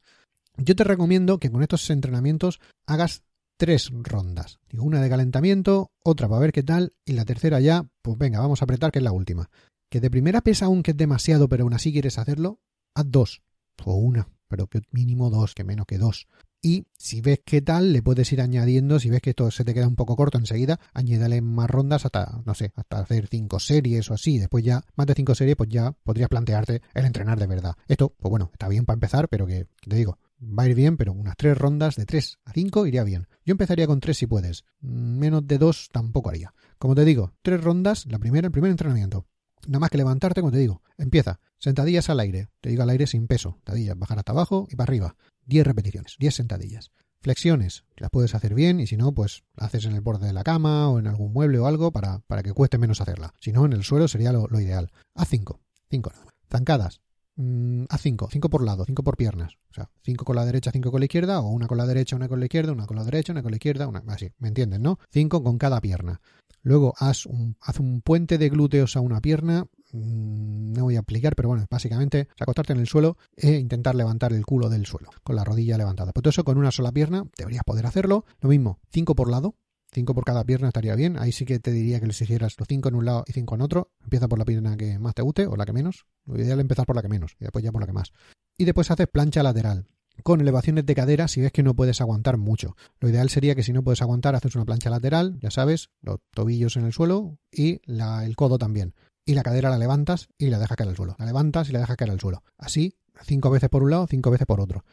Yo 0.57 0.75
te 0.75 0.83
recomiendo 0.83 1.39
que 1.39 1.49
con 1.49 1.61
estos 1.61 1.89
entrenamientos 1.89 2.59
hagas 2.85 3.23
tres 3.57 3.91
rondas. 3.91 4.59
Una 4.73 5.01
de 5.01 5.09
calentamiento, 5.09 5.91
otra 6.03 6.27
para 6.27 6.41
ver 6.41 6.51
qué 6.51 6.63
tal, 6.63 6.93
y 7.05 7.13
la 7.13 7.25
tercera 7.25 7.59
ya, 7.59 7.87
pues 8.01 8.17
venga, 8.17 8.39
vamos 8.39 8.61
a 8.61 8.65
apretar, 8.65 8.91
que 8.91 8.99
es 8.99 9.03
la 9.03 9.11
última 9.11 9.49
que 9.89 10.01
de 10.01 10.09
primera 10.09 10.41
pesa 10.41 10.65
aún 10.65 10.83
que 10.83 10.91
es 10.91 10.97
demasiado, 10.97 11.47
pero 11.47 11.63
aún 11.63 11.73
así 11.73 11.91
quieres 11.91 12.17
hacerlo, 12.17 12.59
haz 12.93 13.05
dos 13.09 13.41
o 13.85 13.95
una, 13.95 14.29
pero 14.47 14.67
que 14.67 14.81
mínimo 14.91 15.29
dos, 15.29 15.53
que 15.53 15.63
menos 15.63 15.85
que 15.85 15.97
dos. 15.97 16.27
Y 16.61 16.87
si 16.97 17.21
ves 17.21 17.41
qué 17.45 17.61
tal, 17.61 17.93
le 17.93 18.01
puedes 18.01 18.31
ir 18.33 18.41
añadiendo, 18.41 18.99
si 18.99 19.09
ves 19.09 19.21
que 19.21 19.29
esto 19.29 19.51
se 19.51 19.63
te 19.63 19.73
queda 19.73 19.87
un 19.87 19.95
poco 19.95 20.15
corto 20.15 20.37
enseguida, 20.37 20.79
añádale 20.93 21.41
más 21.41 21.69
rondas 21.69 22.05
hasta, 22.05 22.41
no 22.45 22.55
sé, 22.55 22.73
hasta 22.75 22.99
hacer 22.99 23.27
cinco 23.27 23.59
series 23.59 24.09
o 24.09 24.15
así. 24.15 24.39
Después 24.39 24.63
ya, 24.63 24.83
más 24.95 25.05
de 25.07 25.13
cinco 25.13 25.35
series, 25.35 25.55
pues 25.55 25.69
ya 25.69 25.91
podrías 25.91 26.29
plantearte 26.29 26.81
el 26.93 27.05
entrenar 27.05 27.39
de 27.39 27.47
verdad. 27.47 27.75
Esto, 27.87 28.13
pues 28.19 28.29
bueno, 28.29 28.49
está 28.51 28.67
bien 28.67 28.85
para 28.85 28.95
empezar, 28.95 29.29
pero 29.29 29.45
que, 29.45 29.67
te 29.87 29.95
digo, 29.95 30.17
va 30.41 30.63
a 30.63 30.67
ir 30.67 30.75
bien, 30.75 30.97
pero 30.97 31.13
unas 31.13 31.37
tres 31.37 31.57
rondas 31.57 31.95
de 31.95 32.05
tres 32.05 32.39
a 32.43 32.51
cinco 32.53 32.87
iría 32.87 33.03
bien. 33.03 33.27
Yo 33.45 33.51
empezaría 33.51 33.87
con 33.87 33.99
tres 33.99 34.17
si 34.17 34.25
puedes. 34.25 34.65
Menos 34.81 35.45
de 35.47 35.59
dos 35.59 35.89
tampoco 35.91 36.29
haría. 36.29 36.53
Como 36.79 36.95
te 36.95 37.05
digo, 37.05 37.33
tres 37.43 37.63
rondas, 37.63 38.05
la 38.07 38.19
primera, 38.19 38.47
el 38.47 38.51
primer 38.51 38.71
entrenamiento. 38.71 39.25
Nada 39.65 39.79
más 39.79 39.89
que 39.89 39.97
levantarte, 39.97 40.41
como 40.41 40.51
te 40.51 40.59
digo. 40.59 40.81
Empieza. 40.97 41.39
Sentadillas 41.57 42.09
al 42.09 42.19
aire. 42.19 42.47
Te 42.61 42.69
digo 42.69 42.83
al 42.83 42.89
aire 42.89 43.07
sin 43.07 43.27
peso. 43.27 43.53
Sentadillas. 43.55 43.97
Bajar 43.97 44.19
hasta 44.19 44.31
abajo 44.31 44.67
y 44.69 44.75
para 44.75 44.89
arriba. 44.89 45.15
10 45.45 45.65
repeticiones. 45.65 46.15
10 46.19 46.35
sentadillas. 46.35 46.91
Flexiones. 47.21 47.83
Las 47.95 48.11
puedes 48.11 48.35
hacer 48.35 48.53
bien 48.53 48.79
y 48.79 48.87
si 48.87 48.95
no, 48.95 49.13
pues 49.13 49.43
haces 49.55 49.85
en 49.85 49.93
el 49.93 50.01
borde 50.01 50.27
de 50.27 50.33
la 50.33 50.43
cama 50.43 50.89
o 50.89 50.99
en 50.99 51.07
algún 51.07 51.33
mueble 51.33 51.59
o 51.59 51.67
algo 51.67 51.91
para, 51.91 52.19
para 52.19 52.43
que 52.43 52.53
cueste 52.53 52.77
menos 52.77 53.01
hacerla. 53.01 53.33
Si 53.39 53.51
no, 53.51 53.65
en 53.65 53.73
el 53.73 53.83
suelo 53.83 54.07
sería 54.07 54.31
lo, 54.31 54.47
ideal. 54.59 54.91
A 55.15 55.25
5. 55.25 55.59
5 55.89 56.09
nada 56.11 56.25
más. 56.25 56.33
Zancadas. 56.49 57.01
Mm, 57.35 57.85
a 57.89 57.97
5. 57.97 58.29
5 58.31 58.49
por 58.49 58.63
lado. 58.63 58.85
5 58.85 59.03
por 59.03 59.17
piernas. 59.17 59.55
O 59.71 59.73
sea, 59.73 59.89
5 60.03 60.25
con 60.25 60.35
la 60.35 60.45
derecha, 60.45 60.71
5 60.71 60.91
con 60.91 60.99
la 60.99 61.05
izquierda 61.05 61.39
o 61.41 61.49
una 61.49 61.67
con 61.67 61.77
la 61.77 61.85
derecha, 61.85 62.15
una 62.15 62.27
con 62.27 62.39
la 62.39 62.45
izquierda, 62.45 62.71
una 62.71 62.85
con 62.85 62.97
la 62.97 63.03
derecha, 63.03 63.31
una 63.31 63.41
con 63.41 63.51
la 63.51 63.57
izquierda. 63.57 63.87
Una... 63.87 64.03
Así. 64.07 64.31
¿Me 64.37 64.47
entienden, 64.49 64.83
no? 64.83 64.99
5 65.11 65.43
con 65.43 65.57
cada 65.57 65.81
pierna. 65.81 66.21
Luego 66.67 66.93
haz 66.97 67.25
un, 67.25 68.01
puente 68.03 68.37
de 68.37 68.49
glúteos 68.49 68.97
a 68.97 68.99
una 68.99 69.21
pierna. 69.21 69.67
Mm, 69.93 70.73
no 70.73 70.83
voy 70.83 70.97
a 70.97 70.99
aplicar, 70.99 71.33
pero 71.33 71.47
bueno, 71.47 71.65
básicamente 71.71 72.27
acostarte 72.37 72.73
en 72.73 72.79
el 72.79 72.87
suelo 72.87 73.17
e 73.37 73.53
intentar 73.53 73.95
levantar 73.95 74.33
el 74.33 74.45
culo 74.45 74.67
del 74.67 74.85
suelo 74.85 75.09
con 75.23 75.37
la 75.37 75.45
rodilla 75.45 75.77
levantada. 75.77 76.11
Pues 76.11 76.23
todo 76.23 76.29
eso 76.31 76.43
con 76.43 76.57
una 76.57 76.71
sola 76.71 76.91
pierna 76.91 77.23
deberías 77.37 77.63
poder 77.63 77.85
hacerlo. 77.85 78.25
Lo 78.41 78.49
mismo, 78.49 78.81
5 78.91 79.15
por 79.15 79.31
lado, 79.31 79.55
5 79.93 80.13
por 80.13 80.25
cada 80.25 80.43
pierna 80.43 80.67
estaría 80.67 80.93
bien. 80.95 81.17
Ahí 81.17 81.31
sí 81.31 81.45
que 81.45 81.57
te 81.59 81.71
diría 81.71 82.01
que 82.01 82.07
les 82.07 82.21
hicieras 82.21 82.55
los 82.59 82.67
5 82.67 82.89
en 82.89 82.95
un 82.95 83.05
lado 83.05 83.23
y 83.27 83.31
5 83.31 83.55
en 83.55 83.61
otro. 83.61 83.91
Empieza 84.03 84.27
por 84.27 84.37
la 84.37 84.43
pierna 84.43 84.75
que 84.75 84.99
más 84.99 85.15
te 85.15 85.21
guste 85.21 85.47
o 85.47 85.55
la 85.55 85.65
que 85.65 85.71
menos. 85.71 86.05
Lo 86.25 86.35
ideal 86.35 86.59
es 86.59 86.63
empezar 86.63 86.85
por 86.85 86.97
la 86.97 87.01
que 87.01 87.07
menos 87.07 87.37
y 87.39 87.45
después 87.45 87.63
ya 87.63 87.71
por 87.71 87.79
la 87.79 87.87
que 87.87 87.93
más. 87.93 88.11
Y 88.57 88.65
después 88.65 88.91
haces 88.91 89.07
plancha 89.07 89.41
lateral. 89.41 89.87
Con 90.23 90.41
elevaciones 90.41 90.85
de 90.85 90.95
cadera 90.95 91.27
si 91.27 91.41
ves 91.41 91.51
que 91.51 91.63
no 91.63 91.75
puedes 91.75 92.01
aguantar 92.01 92.37
mucho. 92.37 92.75
Lo 92.99 93.09
ideal 93.09 93.29
sería 93.29 93.55
que 93.55 93.63
si 93.63 93.73
no 93.73 93.83
puedes 93.83 94.01
aguantar, 94.01 94.35
haces 94.35 94.55
una 94.55 94.65
plancha 94.65 94.89
lateral, 94.89 95.37
ya 95.41 95.51
sabes, 95.51 95.89
los 96.01 96.19
tobillos 96.33 96.77
en 96.77 96.85
el 96.85 96.93
suelo 96.93 97.37
y 97.51 97.81
el 97.87 98.35
codo 98.35 98.57
también. 98.57 98.93
Y 99.25 99.33
la 99.33 99.43
cadera 99.43 99.69
la 99.69 99.77
levantas 99.77 100.29
y 100.37 100.49
la 100.49 100.59
dejas 100.59 100.77
caer 100.77 100.89
al 100.89 100.95
suelo. 100.95 101.15
La 101.19 101.25
levantas 101.25 101.69
y 101.69 101.73
la 101.73 101.79
dejas 101.79 101.97
caer 101.97 102.11
al 102.11 102.19
suelo. 102.19 102.43
Así, 102.57 102.97
cinco 103.23 103.49
veces 103.49 103.69
por 103.69 103.83
un 103.83 103.91
lado, 103.91 104.07
cinco 104.07 104.31
veces 104.31 104.47
por 104.47 104.61
otro. 104.61 104.85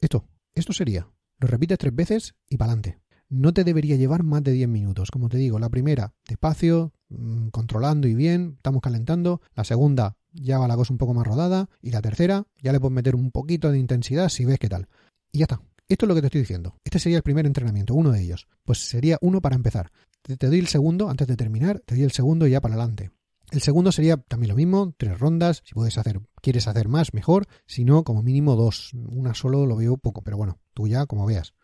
Esto, 0.00 0.24
esto 0.54 0.72
sería. 0.72 1.08
Lo 1.38 1.48
repites 1.48 1.78
tres 1.78 1.94
veces 1.94 2.34
y 2.48 2.56
para 2.56 2.72
adelante. 2.72 3.01
No 3.32 3.54
te 3.54 3.64
debería 3.64 3.96
llevar 3.96 4.24
más 4.24 4.44
de 4.44 4.52
10 4.52 4.68
minutos. 4.68 5.10
Como 5.10 5.30
te 5.30 5.38
digo, 5.38 5.58
la 5.58 5.70
primera, 5.70 6.12
despacio, 6.28 6.92
mm, 7.08 7.48
controlando 7.48 8.06
y 8.06 8.14
bien, 8.14 8.56
estamos 8.58 8.82
calentando. 8.82 9.40
La 9.54 9.64
segunda, 9.64 10.18
ya 10.34 10.58
va 10.58 10.68
la 10.68 10.76
cosa 10.76 10.92
un 10.92 10.98
poco 10.98 11.14
más 11.14 11.26
rodada. 11.26 11.70
Y 11.80 11.92
la 11.92 12.02
tercera, 12.02 12.44
ya 12.62 12.72
le 12.72 12.78
puedes 12.78 12.94
meter 12.94 13.14
un 13.14 13.30
poquito 13.30 13.72
de 13.72 13.78
intensidad 13.78 14.28
si 14.28 14.44
ves 14.44 14.58
qué 14.58 14.68
tal. 14.68 14.86
Y 15.32 15.38
ya 15.38 15.44
está. 15.44 15.62
Esto 15.88 16.04
es 16.04 16.08
lo 16.08 16.14
que 16.14 16.20
te 16.20 16.26
estoy 16.26 16.42
diciendo. 16.42 16.76
Este 16.84 16.98
sería 16.98 17.16
el 17.16 17.22
primer 17.22 17.46
entrenamiento, 17.46 17.94
uno 17.94 18.12
de 18.12 18.20
ellos. 18.20 18.48
Pues 18.64 18.86
sería 18.86 19.16
uno 19.22 19.40
para 19.40 19.56
empezar. 19.56 19.92
Te, 20.20 20.36
doy 20.36 20.58
el 20.58 20.66
segundo 20.66 21.08
antes 21.08 21.26
de 21.26 21.36
terminar, 21.36 21.80
te 21.86 21.94
doy 21.94 22.04
el 22.04 22.12
segundo 22.12 22.46
ya 22.46 22.60
para 22.60 22.74
adelante. 22.74 23.12
El 23.50 23.62
segundo 23.62 23.92
sería 23.92 24.18
también 24.18 24.50
lo 24.50 24.56
mismo, 24.56 24.92
tres 24.98 25.18
rondas. 25.18 25.62
Si 25.64 25.72
puedes 25.72 25.96
hacer, 25.96 26.20
quieres 26.42 26.68
hacer 26.68 26.88
más, 26.88 27.14
mejor. 27.14 27.46
Si 27.66 27.86
no, 27.86 28.04
como 28.04 28.22
mínimo 28.22 28.56
dos. 28.56 28.90
Una 28.92 29.32
solo 29.32 29.64
lo 29.64 29.76
veo 29.76 29.96
poco, 29.96 30.20
pero 30.20 30.36
bueno, 30.36 30.58
tú 30.74 30.86
ya 30.86 31.06
como 31.06 31.24
veas. 31.24 31.54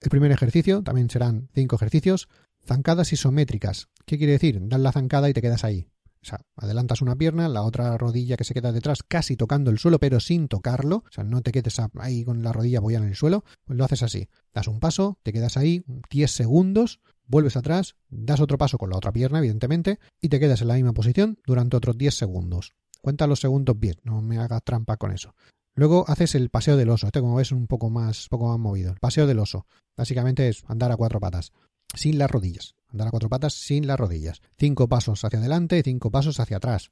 El 0.00 0.08
primer 0.08 0.32
ejercicio 0.32 0.82
también 0.82 1.10
serán 1.10 1.48
cinco 1.54 1.76
ejercicios. 1.76 2.28
Zancadas 2.64 3.12
isométricas. 3.12 3.88
¿Qué 4.06 4.16
quiere 4.16 4.32
decir? 4.32 4.58
Das 4.62 4.80
la 4.80 4.92
zancada 4.92 5.28
y 5.28 5.34
te 5.34 5.42
quedas 5.42 5.64
ahí. 5.64 5.88
O 6.22 6.26
sea, 6.26 6.40
adelantas 6.56 7.00
una 7.00 7.16
pierna, 7.16 7.48
la 7.48 7.62
otra 7.62 7.96
rodilla 7.96 8.36
que 8.36 8.44
se 8.44 8.52
queda 8.52 8.72
detrás 8.72 9.02
casi 9.02 9.36
tocando 9.36 9.70
el 9.70 9.78
suelo, 9.78 9.98
pero 9.98 10.20
sin 10.20 10.48
tocarlo. 10.48 10.96
O 11.08 11.12
sea, 11.12 11.24
no 11.24 11.42
te 11.42 11.52
quedes 11.52 11.78
ahí 11.98 12.24
con 12.24 12.42
la 12.42 12.52
rodilla 12.52 12.78
apoyada 12.78 13.04
en 13.04 13.10
el 13.10 13.16
suelo. 13.16 13.44
Pues 13.64 13.78
lo 13.78 13.84
haces 13.84 14.02
así. 14.02 14.28
Das 14.54 14.68
un 14.68 14.80
paso, 14.80 15.18
te 15.22 15.32
quedas 15.32 15.56
ahí 15.56 15.84
10 16.10 16.30
segundos, 16.30 17.00
vuelves 17.26 17.56
atrás, 17.56 17.96
das 18.08 18.40
otro 18.40 18.58
paso 18.58 18.76
con 18.78 18.90
la 18.90 18.96
otra 18.96 19.12
pierna, 19.12 19.38
evidentemente, 19.38 19.98
y 20.20 20.28
te 20.28 20.40
quedas 20.40 20.60
en 20.62 20.68
la 20.68 20.74
misma 20.74 20.92
posición 20.92 21.38
durante 21.46 21.76
otros 21.76 21.96
10 21.96 22.14
segundos. 22.14 22.74
Cuenta 23.00 23.26
los 23.26 23.40
segundos 23.40 23.78
bien, 23.78 23.96
no 24.02 24.20
me 24.20 24.38
hagas 24.38 24.62
trampa 24.62 24.96
con 24.96 25.12
eso. 25.12 25.34
Luego 25.74 26.04
haces 26.08 26.34
el 26.34 26.50
paseo 26.50 26.76
del 26.76 26.90
oso. 26.90 27.06
Este, 27.06 27.20
como 27.20 27.36
ves, 27.36 27.48
es 27.48 27.52
un 27.52 27.66
poco 27.66 27.90
más, 27.90 28.28
poco 28.28 28.48
más 28.48 28.58
movido. 28.58 28.92
El 28.92 28.98
paseo 28.98 29.26
del 29.26 29.38
oso. 29.38 29.66
Básicamente 29.96 30.48
es 30.48 30.64
andar 30.66 30.92
a 30.92 30.96
cuatro 30.96 31.20
patas, 31.20 31.52
sin 31.94 32.18
las 32.18 32.30
rodillas. 32.30 32.74
Andar 32.88 33.08
a 33.08 33.10
cuatro 33.10 33.28
patas 33.28 33.54
sin 33.54 33.86
las 33.86 33.98
rodillas. 33.98 34.42
Cinco 34.58 34.88
pasos 34.88 35.24
hacia 35.24 35.38
adelante 35.38 35.78
y 35.78 35.82
cinco 35.82 36.10
pasos 36.10 36.40
hacia 36.40 36.56
atrás. 36.56 36.90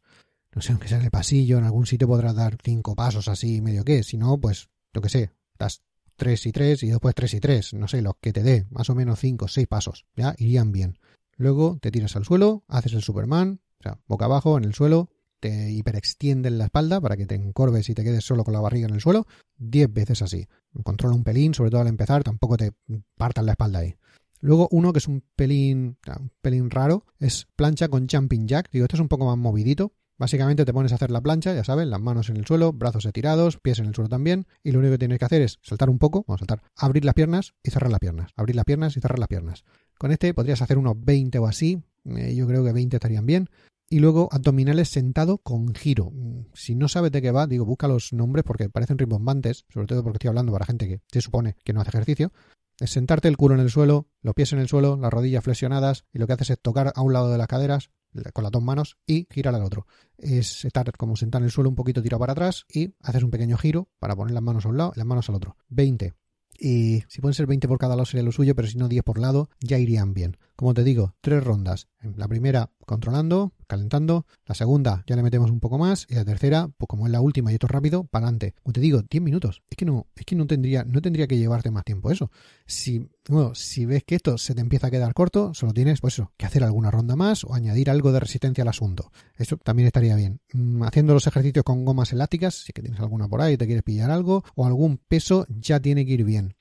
No 0.55 0.63
sé, 0.63 0.73
aunque 0.73 0.89
sea 0.89 0.99
en 0.99 1.05
el 1.05 1.11
pasillo, 1.11 1.59
en 1.59 1.65
algún 1.65 1.87
sitio 1.87 2.09
podrás 2.09 2.35
dar 2.35 2.57
cinco 2.63 2.95
pasos 2.95 3.29
así, 3.29 3.61
medio 3.61 3.85
que. 3.85 4.03
Si 4.03 4.17
no, 4.17 4.39
pues, 4.39 4.71
lo 4.93 5.01
que 5.01 5.09
sé, 5.09 5.33
das 5.59 5.83
tres 6.17 6.47
y 6.47 6.53
tres 6.53 6.83
y 6.83 6.89
después 6.89 7.15
tres 7.15 7.35
y 7.35 7.41
tres. 7.41 7.75
No 7.75 7.89
sé, 7.89 8.03
lo 8.03 8.15
que 8.21 8.33
te 8.33 8.43
dé, 8.43 8.67
más 8.71 8.91
o 8.91 8.95
menos 8.95 9.19
cinco, 9.19 9.49
seis 9.49 9.67
pasos. 9.67 10.07
Ya 10.17 10.35
irían 10.39 10.73
bien. 10.73 10.99
Luego 11.37 11.79
te 11.81 11.91
tiras 11.91 12.17
al 12.17 12.25
suelo, 12.25 12.65
haces 12.67 12.93
el 12.95 13.03
Superman, 13.03 13.61
o 13.79 13.83
sea, 13.83 14.01
boca 14.07 14.25
abajo 14.25 14.59
en 14.59 14.65
el 14.65 14.75
suelo, 14.75 15.09
te 15.41 15.71
hiperextienden 15.71 16.59
la 16.59 16.67
espalda 16.67 17.01
para 17.01 17.17
que 17.17 17.27
te 17.27 17.35
encorves 17.35 17.89
y 17.89 17.95
te 17.95 18.05
quedes 18.05 18.25
solo 18.25 18.45
con 18.45 18.55
la 18.55 18.61
barriga 18.61 18.89
en 18.89 18.95
el 18.95 19.01
suelo, 19.01 19.27
diez 19.57 19.93
veces 19.93 20.23
así. 20.23 20.47
Controla 20.83 21.15
un 21.15 21.25
pelín, 21.25 21.55
sobre 21.55 21.71
todo 21.71 21.81
al 21.81 21.89
empezar, 21.89 22.25
tampoco 22.25 22.57
te 22.57 22.73
partas 23.17 23.45
la 23.45 23.53
espalda 23.53 23.81
ahí. 23.81 23.97
Luego 24.41 24.69
uno 24.71 24.93
que 24.93 24.99
es 24.99 25.09
un 25.09 25.25
pelín, 25.35 25.99
un 26.19 26.31
pelín 26.41 26.71
raro 26.71 27.05
es 27.19 27.47
plancha 27.57 27.89
con 27.89 28.07
jumping 28.09 28.47
jack. 28.47 28.71
Digo, 28.71 28.85
esto 28.85 28.97
es 28.97 29.01
un 29.01 29.09
poco 29.09 29.27
más 29.27 29.37
movidito. 29.37 29.93
Básicamente 30.19 30.65
te 30.65 30.73
pones 30.73 30.91
a 30.91 30.97
hacer 30.97 31.13
la 31.13 31.21
plancha, 31.21 31.55
ya 31.55 31.63
sabes, 31.63 31.87
las 31.87 32.01
manos 32.01 32.29
en 32.29 32.39
el 32.39 32.45
suelo, 32.45 32.73
brazos 32.73 33.05
estirados, 33.05 33.59
pies 33.59 33.79
en 33.79 33.87
el 33.87 33.95
suelo 33.95 34.09
también, 34.09 34.49
y 34.65 34.73
lo 34.73 34.81
único 34.81 34.95
que 34.95 34.99
tienes 34.99 35.21
que 35.21 35.25
hacer 35.25 35.43
es 35.43 35.61
saltar 35.63 35.89
un 35.89 36.01
poco, 36.01 36.25
vamos 36.27 36.39
a 36.39 36.45
saltar, 36.45 36.63
abrir 36.75 37.05
las 37.05 37.15
piernas 37.15 37.55
y 37.63 37.71
cerrar 37.71 37.93
las 37.93 38.01
piernas, 38.01 38.33
abrir 38.35 38.57
las 38.57 38.65
piernas 38.65 38.97
y 38.97 39.01
cerrar 39.01 39.21
las 39.21 39.29
piernas. 39.29 39.65
Con 39.97 40.11
este 40.11 40.35
podrías 40.35 40.61
hacer 40.61 40.77
unos 40.77 40.97
20 40.99 41.39
o 41.39 41.47
así, 41.47 41.85
eh, 42.05 42.35
yo 42.35 42.49
creo 42.49 42.65
que 42.65 42.73
20 42.73 42.97
estarían 42.97 43.27
bien. 43.27 43.49
Y 43.91 44.01
luego 44.01 44.29
abdominales 44.31 44.91
sentado 44.91 45.39
con 45.39 45.75
giro. 45.75 46.13
Si 46.53 46.75
no 46.75 46.89
sabes 46.89 47.11
de 47.11 47.23
qué 47.23 47.31
va, 47.31 47.47
digo, 47.47 47.65
busca 47.65 47.89
los 47.89 48.13
nombres 48.13 48.45
porque 48.45 48.69
parecen 48.69 48.99
rimbombantes, 48.99 49.65
sobre 49.69 49.87
todo 49.87 50.03
porque 50.03 50.17
estoy 50.17 50.29
hablando 50.29 50.53
para 50.53 50.67
gente 50.67 50.87
que 50.89 51.01
se 51.11 51.23
supone 51.23 51.57
que 51.65 51.73
no 51.73 51.81
hace 51.81 51.91
ejercicio, 51.91 52.33
es 52.79 52.91
sentarte 52.91 53.29
el 53.29 53.37
culo 53.37 53.55
en 53.55 53.61
el 53.61 53.71
suelo, 53.71 54.09
los 54.23 54.35
pies 54.35 54.53
en 54.53 54.61
el 54.61 54.69
suelo, 54.69 54.97
las 54.97 55.13
rodillas 55.13 55.43
flexionadas 55.43 56.05
y 56.13 56.19
lo 56.19 56.27
que 56.27 56.35
haces 56.35 56.51
es 56.51 56.61
tocar 56.61 56.93
a 56.95 57.03
un 57.03 57.13
lado 57.13 57.31
de 57.31 57.39
las 57.39 57.49
caderas 57.49 57.91
con 58.33 58.43
las 58.43 58.53
dos 58.53 58.63
manos 58.63 58.97
y 59.07 59.27
girar 59.31 59.55
al 59.55 59.65
otro. 59.65 59.87
Es 60.17 60.65
estar 60.65 60.91
como 60.93 61.17
sentado 61.17 61.43
en 61.43 61.47
el 61.47 61.51
suelo 61.51 61.71
un 61.71 61.77
poquito 61.77 62.03
tirado 62.03 62.21
para 62.21 62.33
atrás 62.33 62.67
y 62.73 62.95
haces 63.03 63.23
un 63.23 63.31
pequeño 63.31 63.57
giro 63.59 63.89
para 63.99 64.17
poner 64.17 64.35
las 64.35 64.43
manos 64.43 64.65
a 64.65 64.69
un 64.69 64.77
lado 64.77 64.93
y 64.95 64.99
las 64.99 65.07
manos 65.07 65.29
al 65.29 65.37
otro. 65.37 65.57
20. 65.69 66.15
Y 66.61 67.05
si 67.09 67.21
pueden 67.21 67.35
ser 67.35 67.47
20 67.47 67.69
por 67.69 67.79
cada 67.79 67.95
lado 67.95 68.07
sería 68.07 68.25
lo 68.25 68.33
suyo, 68.33 68.55
pero 68.55 68.67
si 68.67 68.77
no 68.79 68.89
10 68.89 69.05
por 69.05 69.19
lado 69.19 69.49
ya 69.61 69.79
irían 69.79 70.15
bien. 70.15 70.37
Como 70.57 70.75
te 70.75 70.83
digo, 70.83 71.15
tres 71.21 71.43
rondas. 71.45 71.89
La 72.17 72.29
primera 72.29 72.71
controlando, 72.87 73.53
calentando. 73.67 74.27
La 74.47 74.55
segunda 74.55 75.05
ya 75.07 75.17
le 75.17 75.23
metemos 75.23 75.51
un 75.51 75.61
poco 75.61 75.79
más. 75.79 76.07
Y 76.09 76.15
la 76.15 76.25
tercera, 76.25 76.69
pues 76.77 76.89
como 76.89 77.07
es 77.07 77.13
la 77.13 77.21
última 77.21 77.51
y 77.51 77.55
esto 77.55 77.67
es 77.67 77.73
rápido, 77.73 78.05
para 78.05 78.27
adelante. 78.27 78.55
Como 78.63 78.73
te 78.73 78.81
digo, 78.81 79.03
10 79.03 79.23
minutos. 79.23 79.63
Es 79.69 79.77
que 79.77 79.85
no, 79.85 80.07
es 80.15 80.25
que 80.25 80.37
no 80.37 80.47
tendría, 80.47 80.85
no 80.85 81.03
tendría 81.03 81.27
que 81.27 81.37
llevarte 81.37 81.71
más 81.71 81.85
tiempo 81.85 82.11
eso. 82.11 82.31
Si, 82.67 83.09
bueno, 83.29 83.55
si 83.55 83.85
ves 83.85 84.05
que 84.05 84.15
esto 84.15 84.39
se 84.39 84.55
te 84.55 84.61
empieza 84.61 84.87
a 84.87 84.91
quedar 84.91 85.13
corto, 85.13 85.55
solo 85.55 85.73
tienes, 85.73 86.01
pues 86.01 86.15
eso, 86.15 86.33
que 86.37 86.47
hacer 86.47 86.63
alguna 86.63 86.91
ronda 86.91 87.17
más 87.17 87.45
o 87.45 87.55
añadir 87.55 87.91
algo 87.91 88.13
de 88.13 88.21
resistencia 88.21 88.63
al 88.63 88.69
asunto. 88.69 89.11
Eso 89.37 89.57
también 89.57 89.89
estaría 89.89 90.15
bien. 90.15 90.41
Mm, 90.53 90.85
haciendo 90.85 91.15
los 91.15 91.27
ejercicios 91.27 91.65
con 91.65 91.85
gomas 91.85 92.13
elásticas, 92.13 92.55
si 92.55 92.73
que 92.73 92.83
tienes 92.83 93.01
alguna 93.01 93.29
por 93.29 93.41
ahí, 93.41 93.57
te 93.57 93.67
quieres 93.67 93.83
pillar 93.83 94.11
algo, 94.11 94.45
o 94.55 94.67
algún 94.67 94.99
peso, 94.99 95.47
ya 95.49 95.81
tiene 95.81 96.07
que 96.07 96.13
ir 96.13 96.25
bien. 96.25 96.55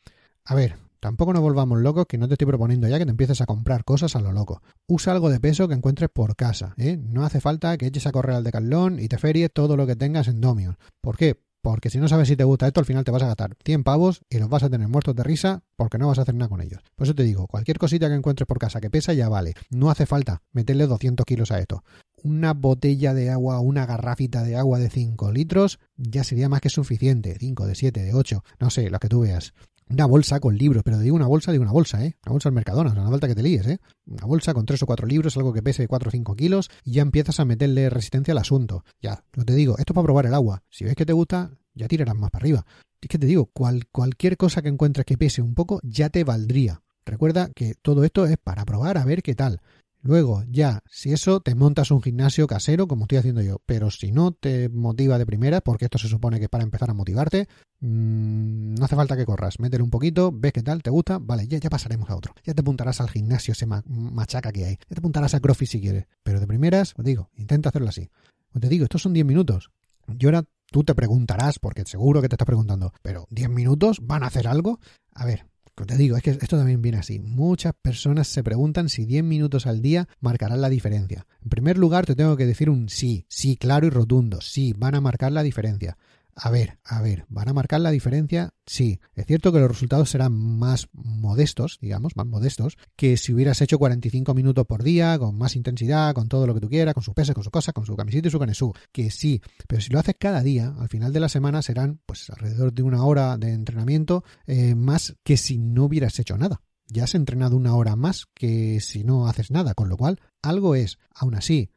A 0.43 0.55
ver, 0.55 0.77
Tampoco 0.99 1.33
nos 1.33 1.41
volvamos 1.41 1.79
locos, 1.79 2.05
que 2.07 2.17
no 2.17 2.27
te 2.27 2.33
estoy 2.33 2.47
proponiendo 2.47 2.87
ya 2.87 2.97
que 2.97 3.05
te 3.05 3.11
empieces 3.11 3.41
a 3.41 3.45
comprar 3.45 3.83
cosas 3.83 4.15
a 4.15 4.21
lo 4.21 4.31
loco. 4.31 4.61
Usa 4.87 5.13
algo 5.13 5.29
de 5.29 5.39
peso 5.39 5.67
que 5.67 5.75
encuentres 5.75 6.09
por 6.09 6.35
casa, 6.35 6.73
¿eh? 6.77 6.97
No 6.97 7.23
hace 7.25 7.39
falta 7.39 7.77
que 7.77 7.87
eches 7.87 8.07
a 8.07 8.11
correr 8.11 8.35
al 8.35 8.43
decalón 8.43 8.99
y 8.99 9.07
te 9.07 9.17
feries 9.17 9.51
todo 9.53 9.77
lo 9.77 9.85
que 9.85 9.95
tengas 9.95 10.27
en 10.27 10.41
Domios. 10.41 10.75
¿Por 11.01 11.17
qué? 11.17 11.39
Porque 11.61 11.89
si 11.89 11.97
no 11.97 12.07
sabes 12.07 12.29
si 12.29 12.35
te 12.35 12.43
gusta 12.43 12.67
esto, 12.67 12.79
al 12.79 12.85
final 12.85 13.03
te 13.03 13.11
vas 13.11 13.23
a 13.23 13.27
gastar 13.27 13.57
100 13.65 13.83
pavos 13.83 14.21
y 14.29 14.37
los 14.37 14.47
vas 14.47 14.63
a 14.63 14.69
tener 14.69 14.87
muertos 14.87 15.15
de 15.15 15.23
risa 15.23 15.63
porque 15.75 15.97
no 15.97 16.07
vas 16.07 16.17
a 16.17 16.21
hacer 16.21 16.33
nada 16.33 16.49
con 16.49 16.61
ellos. 16.61 16.81
Por 16.95 17.05
eso 17.05 17.13
te 17.13 17.23
digo, 17.23 17.47
cualquier 17.47 17.77
cosita 17.77 18.07
que 18.07 18.15
encuentres 18.15 18.47
por 18.47 18.57
casa 18.57 18.79
que 18.79 18.89
pesa 18.89 19.13
ya 19.13 19.27
vale. 19.27 19.53
No 19.69 19.89
hace 19.89 20.05
falta 20.05 20.43
meterle 20.53 20.87
200 20.87 21.25
kilos 21.25 21.51
a 21.51 21.59
esto. 21.59 21.83
Una 22.23 22.53
botella 22.53 23.13
de 23.13 23.31
agua, 23.31 23.59
una 23.59 23.85
garrafita 23.85 24.43
de 24.43 24.55
agua 24.55 24.79
de 24.79 24.89
5 24.89 25.31
litros 25.31 25.79
ya 25.97 26.23
sería 26.23 26.47
más 26.47 26.61
que 26.61 26.69
suficiente. 26.69 27.35
5, 27.37 27.65
de 27.67 27.75
7, 27.75 28.01
de 28.01 28.13
8, 28.13 28.43
no 28.59 28.69
sé, 28.69 28.89
lo 28.89 28.99
que 28.99 29.09
tú 29.09 29.21
veas 29.21 29.53
una 29.89 30.05
bolsa 30.05 30.39
con 30.39 30.57
libros, 30.57 30.83
pero 30.83 30.99
digo 30.99 31.15
una 31.15 31.27
bolsa, 31.27 31.51
digo 31.51 31.63
una 31.63 31.71
bolsa, 31.71 32.03
¿eh? 32.03 32.15
Una 32.25 32.33
bolsa 32.33 32.49
al 32.49 32.55
Mercadona, 32.55 32.93
no 32.93 33.01
hace 33.01 33.11
falta 33.11 33.27
que 33.27 33.35
te 33.35 33.43
líes, 33.43 33.67
¿eh? 33.67 33.79
Una 34.05 34.25
bolsa 34.25 34.53
con 34.53 34.65
tres 34.65 34.83
o 34.83 34.85
cuatro 34.85 35.07
libros, 35.07 35.37
algo 35.37 35.53
que 35.53 35.63
pese 35.63 35.87
cuatro 35.87 36.09
o 36.09 36.11
cinco 36.11 36.35
kilos, 36.35 36.69
y 36.83 36.93
ya 36.93 37.01
empiezas 37.01 37.39
a 37.39 37.45
meterle 37.45 37.89
resistencia 37.89 38.33
al 38.33 38.39
asunto. 38.39 38.83
Ya, 39.01 39.23
lo 39.33 39.45
te 39.45 39.53
digo, 39.53 39.77
esto 39.77 39.93
es 39.93 39.95
para 39.95 40.05
probar 40.05 40.25
el 40.25 40.33
agua. 40.33 40.63
Si 40.69 40.83
ves 40.83 40.95
que 40.95 41.05
te 41.05 41.13
gusta, 41.13 41.51
ya 41.73 41.87
tirarás 41.87 42.15
más 42.15 42.31
para 42.31 42.43
arriba. 42.43 42.65
Es 42.99 43.09
que 43.09 43.19
te 43.19 43.27
digo, 43.27 43.45
cual, 43.47 43.87
cualquier 43.91 44.37
cosa 44.37 44.61
que 44.61 44.69
encuentres 44.69 45.05
que 45.05 45.17
pese 45.17 45.41
un 45.41 45.53
poco, 45.53 45.79
ya 45.83 46.09
te 46.09 46.23
valdría. 46.23 46.81
Recuerda 47.05 47.49
que 47.55 47.75
todo 47.81 48.03
esto 48.03 48.25
es 48.25 48.37
para 48.37 48.65
probar 48.65 48.97
a 48.97 49.05
ver 49.05 49.23
qué 49.23 49.33
tal. 49.33 49.61
Luego, 50.01 50.43
ya, 50.49 50.79
si 50.89 51.11
eso, 51.11 51.41
te 51.41 51.55
montas 51.55 51.91
un 51.91 52.01
gimnasio 52.01 52.47
casero, 52.47 52.87
como 52.87 53.03
estoy 53.03 53.17
haciendo 53.17 53.41
yo. 53.41 53.61
Pero 53.65 53.91
si 53.91 54.11
no 54.11 54.31
te 54.31 54.69
motiva 54.69 55.17
de 55.17 55.25
primera, 55.25 55.61
porque 55.61 55.85
esto 55.85 55.97
se 55.97 56.07
supone 56.07 56.37
que 56.37 56.45
es 56.45 56.49
para 56.49 56.63
empezar 56.63 56.89
a 56.89 56.93
motivarte, 56.93 57.47
mmm, 57.79 58.75
no 58.75 58.85
hace 58.85 58.95
falta 58.95 59.17
que 59.17 59.25
corras. 59.25 59.59
Métele 59.59 59.83
un 59.83 59.89
poquito, 59.89 60.31
ves 60.33 60.53
qué 60.53 60.63
tal, 60.63 60.83
te 60.83 60.89
gusta, 60.89 61.19
vale, 61.19 61.47
ya, 61.47 61.57
ya 61.57 61.69
pasaremos 61.69 62.09
a 62.09 62.15
otro. 62.15 62.33
Ya 62.43 62.53
te 62.53 62.61
apuntarás 62.61 63.01
al 63.01 63.09
gimnasio 63.09 63.51
ese 63.51 63.65
machaca 63.65 64.51
que 64.51 64.65
hay. 64.65 64.75
Ya 64.75 64.95
te 64.95 64.99
apuntarás 64.99 65.33
a 65.33 65.39
CrossFit 65.39 65.69
si 65.69 65.81
quieres. 65.81 66.05
Pero 66.23 66.39
de 66.39 66.47
primeras, 66.47 66.93
os 66.97 67.03
digo, 67.03 67.29
intenta 67.35 67.69
hacerlo 67.69 67.89
así. 67.89 68.09
Os 68.53 68.61
te 68.61 68.69
digo, 68.69 68.85
estos 68.85 69.01
son 69.01 69.13
10 69.13 69.25
minutos. 69.25 69.71
Yo 70.07 70.29
ahora 70.29 70.45
tú 70.71 70.83
te 70.83 70.95
preguntarás, 70.95 71.59
porque 71.59 71.83
seguro 71.85 72.21
que 72.21 72.29
te 72.29 72.35
estás 72.35 72.45
preguntando, 72.45 72.93
pero 73.01 73.27
10 73.29 73.49
minutos 73.49 73.99
van 74.01 74.23
a 74.23 74.27
hacer 74.27 74.47
algo. 74.47 74.79
A 75.13 75.25
ver, 75.25 75.45
te 75.85 75.95
digo, 75.95 76.17
es 76.17 76.23
que 76.23 76.31
esto 76.31 76.57
también 76.57 76.81
viene 76.81 76.97
así. 76.97 77.19
Muchas 77.19 77.73
personas 77.79 78.27
se 78.27 78.43
preguntan 78.43 78.89
si 78.89 79.05
10 79.05 79.23
minutos 79.23 79.67
al 79.67 79.81
día 79.81 80.07
marcarán 80.19 80.61
la 80.61 80.69
diferencia. 80.69 81.27
En 81.43 81.49
primer 81.49 81.77
lugar, 81.77 82.05
te 82.05 82.15
tengo 82.15 82.35
que 82.35 82.47
decir 82.47 82.69
un 82.69 82.89
sí, 82.89 83.25
sí, 83.29 83.57
claro 83.57 83.85
y 83.85 83.91
rotundo. 83.91 84.41
Sí, 84.41 84.73
van 84.75 84.95
a 84.95 85.01
marcar 85.01 85.31
la 85.31 85.43
diferencia. 85.43 85.97
A 86.39 86.51
ver, 86.51 86.77
a 86.83 87.01
ver, 87.01 87.25
¿van 87.29 87.49
a 87.49 87.53
marcar 87.53 87.81
la 87.81 87.89
diferencia? 87.89 88.53
Sí, 88.67 88.99
es 89.15 89.25
cierto 89.25 89.51
que 89.51 89.57
los 89.57 89.69
resultados 89.69 90.11
serán 90.11 90.33
más 90.33 90.87
modestos, 90.93 91.79
digamos, 91.81 92.15
más 92.15 92.27
modestos, 92.27 92.77
que 92.95 93.17
si 93.17 93.33
hubieras 93.33 93.59
hecho 93.61 93.79
45 93.79 94.35
minutos 94.35 94.67
por 94.67 94.83
día, 94.83 95.17
con 95.17 95.35
más 95.35 95.55
intensidad, 95.55 96.13
con 96.13 96.27
todo 96.27 96.45
lo 96.45 96.53
que 96.53 96.59
tú 96.59 96.69
quieras, 96.69 96.93
con 96.93 97.01
su 97.01 97.15
peso, 97.15 97.33
con 97.33 97.43
su 97.43 97.49
cosa, 97.49 97.73
con 97.73 97.87
su 97.87 97.95
camiseta 97.95 98.27
y 98.27 98.31
su 98.31 98.37
canesú, 98.37 98.71
que 98.91 99.09
sí, 99.09 99.41
pero 99.67 99.81
si 99.81 99.89
lo 99.89 99.97
haces 99.97 100.15
cada 100.19 100.43
día, 100.43 100.75
al 100.77 100.89
final 100.89 101.11
de 101.11 101.21
la 101.21 101.27
semana 101.27 101.63
serán 101.63 102.01
pues 102.05 102.29
alrededor 102.29 102.71
de 102.71 102.83
una 102.83 103.03
hora 103.03 103.35
de 103.39 103.53
entrenamiento 103.53 104.23
eh, 104.45 104.75
más 104.75 105.15
que 105.23 105.37
si 105.37 105.57
no 105.57 105.85
hubieras 105.85 106.19
hecho 106.19 106.37
nada. 106.37 106.61
Ya 106.85 107.05
has 107.05 107.15
entrenado 107.15 107.57
una 107.57 107.75
hora 107.75 107.95
más 107.95 108.27
que 108.35 108.79
si 108.79 109.03
no 109.03 109.27
haces 109.27 109.49
nada, 109.49 109.73
con 109.73 109.89
lo 109.89 109.97
cual 109.97 110.19
algo 110.43 110.75
es, 110.75 110.99
aún 111.15 111.33
así, 111.33 111.71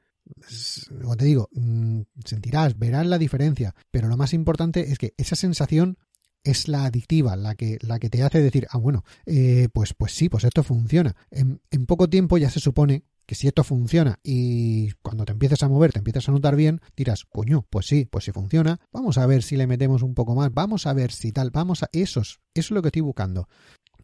como 1.01 1.17
te 1.17 1.25
digo, 1.25 1.49
mm, 1.53 2.03
sentirás, 2.25 2.79
verás 2.79 3.07
la 3.07 3.19
diferencia, 3.19 3.75
pero 3.91 4.09
lo 4.09 4.17
más 4.17 4.33
importante 4.33 4.91
es 4.91 4.99
que 4.99 5.15
esa 5.17 5.37
sensación 5.37 5.99
es 6.45 6.69
la 6.69 6.85
adictiva, 6.85 7.37
la 7.37 7.55
que, 7.55 7.79
la 7.83 7.99
que 7.99 8.11
te 8.11 8.23
hace 8.23 8.41
decir, 8.41 8.67
ah, 8.71 8.79
bueno, 8.79 9.05
eh, 9.27 9.69
pues, 9.73 9.95
pues 9.95 10.13
sí, 10.13 10.29
pues 10.29 10.45
esto 10.45 10.63
funciona. 10.63 11.15
En, 11.31 11.61
poco 11.87 12.09
tiempo 12.09 12.39
ya 12.39 12.51
se 12.51 12.61
supone 12.61 13.05
que 13.27 13.35
si 13.35 13.47
esto 13.47 13.63
funciona 13.63 14.19
y 14.23 14.91
cuando 15.03 15.25
te 15.25 15.33
empieces 15.33 15.63
a 15.63 15.69
mover, 15.69 15.93
te 15.93 15.99
empiezas 15.99 16.29
a 16.29 16.33
notar 16.33 16.57
bien, 16.57 16.81
dirás, 16.97 17.25
coño, 17.25 17.67
pues 17.69 17.87
sí, 17.87 18.07
pues 18.07 18.25
si 18.25 18.33
funciona, 18.33 18.81
vamos 18.93 19.19
a 19.19 19.27
ver 19.27 19.43
si 19.43 19.57
le 19.57 19.67
metemos 19.67 20.03
un 20.03 20.15
poco 20.15 20.35
más, 20.35 20.53
vamos 20.53 20.87
a 20.87 20.93
ver 20.93 21.13
si 21.13 21.33
tal, 21.33 21.51
vamos 21.51 21.83
a... 21.83 21.89
Esos, 21.93 22.41
eso 22.55 22.67
es 22.67 22.71
lo 22.71 22.83
que 22.83 22.89
estoy 22.89 23.03
buscando. 23.03 23.49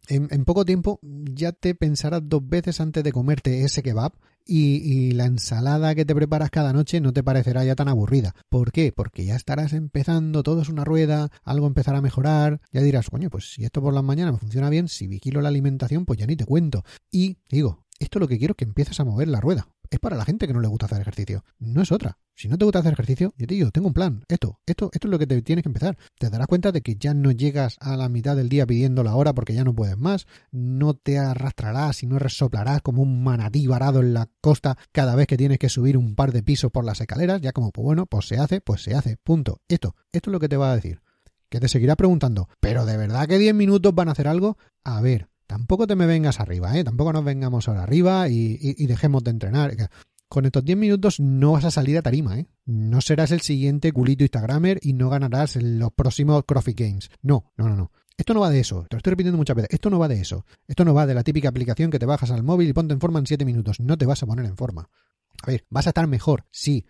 En, 0.08 0.28
en, 0.30 0.44
poco 0.44 0.64
tiempo 0.64 1.00
ya 1.02 1.52
te 1.52 1.74
pensarás 1.74 2.20
dos 2.24 2.46
veces 2.46 2.80
antes 2.80 3.02
de 3.02 3.12
comerte 3.12 3.64
ese 3.64 3.82
kebab 3.82 4.12
y, 4.46 4.76
y, 4.76 5.12
la 5.12 5.26
ensalada 5.26 5.94
que 5.94 6.04
te 6.04 6.14
preparas 6.14 6.50
cada 6.50 6.72
noche 6.72 7.00
no 7.00 7.12
te 7.12 7.22
parecerá 7.22 7.64
ya 7.64 7.74
tan 7.74 7.88
aburrida. 7.88 8.34
¿Por 8.48 8.72
qué? 8.72 8.92
Porque 8.94 9.24
ya 9.24 9.36
estarás 9.36 9.72
empezando, 9.72 10.42
todo 10.42 10.62
es 10.62 10.68
una 10.68 10.84
rueda, 10.84 11.30
algo 11.42 11.66
empezará 11.66 11.98
a 11.98 12.02
mejorar, 12.02 12.60
ya 12.72 12.82
dirás, 12.82 13.10
coño, 13.10 13.30
pues 13.30 13.52
si 13.52 13.64
esto 13.64 13.82
por 13.82 13.92
las 13.92 14.04
mañanas 14.04 14.34
me 14.34 14.38
funciona 14.38 14.70
bien, 14.70 14.88
si 14.88 15.06
vigilo 15.06 15.40
la 15.40 15.48
alimentación, 15.48 16.04
pues 16.04 16.18
ya 16.18 16.26
ni 16.26 16.36
te 16.36 16.46
cuento. 16.46 16.84
Y 17.10 17.38
digo, 17.48 17.84
esto 17.98 18.18
lo 18.18 18.28
que 18.28 18.38
quiero 18.38 18.52
es 18.52 18.56
que 18.56 18.64
empieces 18.64 19.00
a 19.00 19.04
mover 19.04 19.28
la 19.28 19.40
rueda. 19.40 19.68
Es 19.90 19.98
para 20.00 20.16
la 20.16 20.24
gente 20.24 20.46
que 20.46 20.52
no 20.52 20.60
le 20.60 20.68
gusta 20.68 20.86
hacer 20.86 21.00
ejercicio. 21.00 21.44
No 21.58 21.82
es 21.82 21.92
otra. 21.92 22.18
Si 22.34 22.48
no 22.48 22.58
te 22.58 22.64
gusta 22.64 22.80
hacer 22.80 22.92
ejercicio, 22.92 23.32
yo 23.36 23.46
te 23.46 23.54
digo, 23.54 23.70
tengo 23.70 23.88
un 23.88 23.94
plan. 23.94 24.24
Esto, 24.28 24.60
esto, 24.66 24.90
esto 24.92 25.08
es 25.08 25.10
lo 25.10 25.18
que 25.18 25.26
te 25.26 25.40
tienes 25.42 25.62
que 25.62 25.68
empezar. 25.68 25.96
Te 26.18 26.28
darás 26.28 26.46
cuenta 26.46 26.72
de 26.72 26.82
que 26.82 26.96
ya 26.96 27.14
no 27.14 27.30
llegas 27.30 27.76
a 27.80 27.96
la 27.96 28.08
mitad 28.08 28.36
del 28.36 28.48
día 28.48 28.66
pidiendo 28.66 29.02
la 29.02 29.14
hora 29.14 29.34
porque 29.34 29.54
ya 29.54 29.64
no 29.64 29.74
puedes 29.74 29.96
más. 29.96 30.26
No 30.50 30.94
te 30.94 31.18
arrastrarás 31.18 32.02
y 32.02 32.06
no 32.06 32.18
resoplarás 32.18 32.82
como 32.82 33.02
un 33.02 33.22
manatí 33.24 33.66
varado 33.66 34.00
en 34.00 34.12
la 34.12 34.28
costa 34.40 34.76
cada 34.92 35.14
vez 35.14 35.26
que 35.26 35.36
tienes 35.36 35.58
que 35.58 35.68
subir 35.68 35.96
un 35.96 36.14
par 36.14 36.32
de 36.32 36.42
pisos 36.42 36.70
por 36.70 36.84
las 36.84 37.00
escaleras. 37.00 37.40
Ya 37.40 37.52
como, 37.52 37.72
pues 37.72 37.84
bueno, 37.84 38.06
pues 38.06 38.26
se 38.26 38.38
hace, 38.38 38.60
pues 38.60 38.82
se 38.82 38.94
hace. 38.94 39.16
Punto. 39.16 39.60
Esto, 39.68 39.94
esto 40.12 40.30
es 40.30 40.32
lo 40.32 40.40
que 40.40 40.48
te 40.48 40.56
va 40.56 40.72
a 40.72 40.76
decir. 40.76 41.00
Que 41.48 41.60
te 41.60 41.68
seguirá 41.68 41.94
preguntando, 41.94 42.48
¿pero 42.60 42.84
de 42.84 42.96
verdad 42.96 43.28
que 43.28 43.38
10 43.38 43.54
minutos 43.54 43.94
van 43.94 44.08
a 44.08 44.12
hacer 44.12 44.26
algo? 44.26 44.58
A 44.82 45.00
ver, 45.00 45.28
Tampoco 45.46 45.86
te 45.86 45.94
me 45.94 46.06
vengas 46.06 46.40
arriba, 46.40 46.76
¿eh? 46.76 46.84
Tampoco 46.84 47.12
nos 47.12 47.24
vengamos 47.24 47.68
ahora 47.68 47.84
arriba 47.84 48.28
y, 48.28 48.86
dejemos 48.86 49.22
de 49.24 49.30
entrenar. 49.30 49.74
Con 50.28 50.44
estos 50.44 50.64
10 50.64 50.76
minutos 50.76 51.20
no 51.20 51.52
vas 51.52 51.64
a 51.64 51.70
salir 51.70 51.96
a 51.98 52.02
tarima, 52.02 52.38
¿eh? 52.38 52.48
No 52.64 53.00
serás 53.00 53.30
el 53.30 53.42
siguiente 53.42 53.92
culito 53.92 54.24
Instagramer 54.24 54.80
y 54.82 54.92
no 54.92 55.08
ganarás 55.08 55.56
los 55.56 55.92
próximos 55.92 56.42
CrossFit 56.44 56.78
Games. 56.78 57.10
No, 57.22 57.52
no, 57.56 57.68
no, 57.68 57.76
no. 57.76 57.92
Esto 58.16 58.32
no 58.34 58.40
va 58.40 58.50
de 58.50 58.60
eso, 58.60 58.86
te 58.88 58.96
lo 58.96 58.98
estoy 58.98 59.10
repitiendo 59.10 59.36
muchas 59.36 59.56
veces. 59.56 59.72
Esto 59.72 59.90
no 59.90 59.98
va 59.98 60.08
de 60.08 60.20
eso. 60.20 60.46
Esto 60.66 60.84
no 60.84 60.94
va 60.94 61.06
de 61.06 61.14
la 61.14 61.22
típica 61.22 61.48
aplicación 61.48 61.90
que 61.90 61.98
te 61.98 62.06
bajas 62.06 62.30
al 62.30 62.42
móvil 62.42 62.68
y 62.68 62.72
ponte 62.72 62.94
en 62.94 63.00
forma 63.00 63.18
en 63.18 63.26
7 63.26 63.44
minutos. 63.44 63.78
No 63.78 63.96
te 63.98 64.06
vas 64.06 64.22
a 64.22 64.26
poner 64.26 64.46
en 64.46 64.56
forma. 64.56 64.88
A 65.42 65.50
ver, 65.50 65.66
vas 65.68 65.86
a 65.86 65.90
estar 65.90 66.06
mejor, 66.06 66.46
sí, 66.50 66.86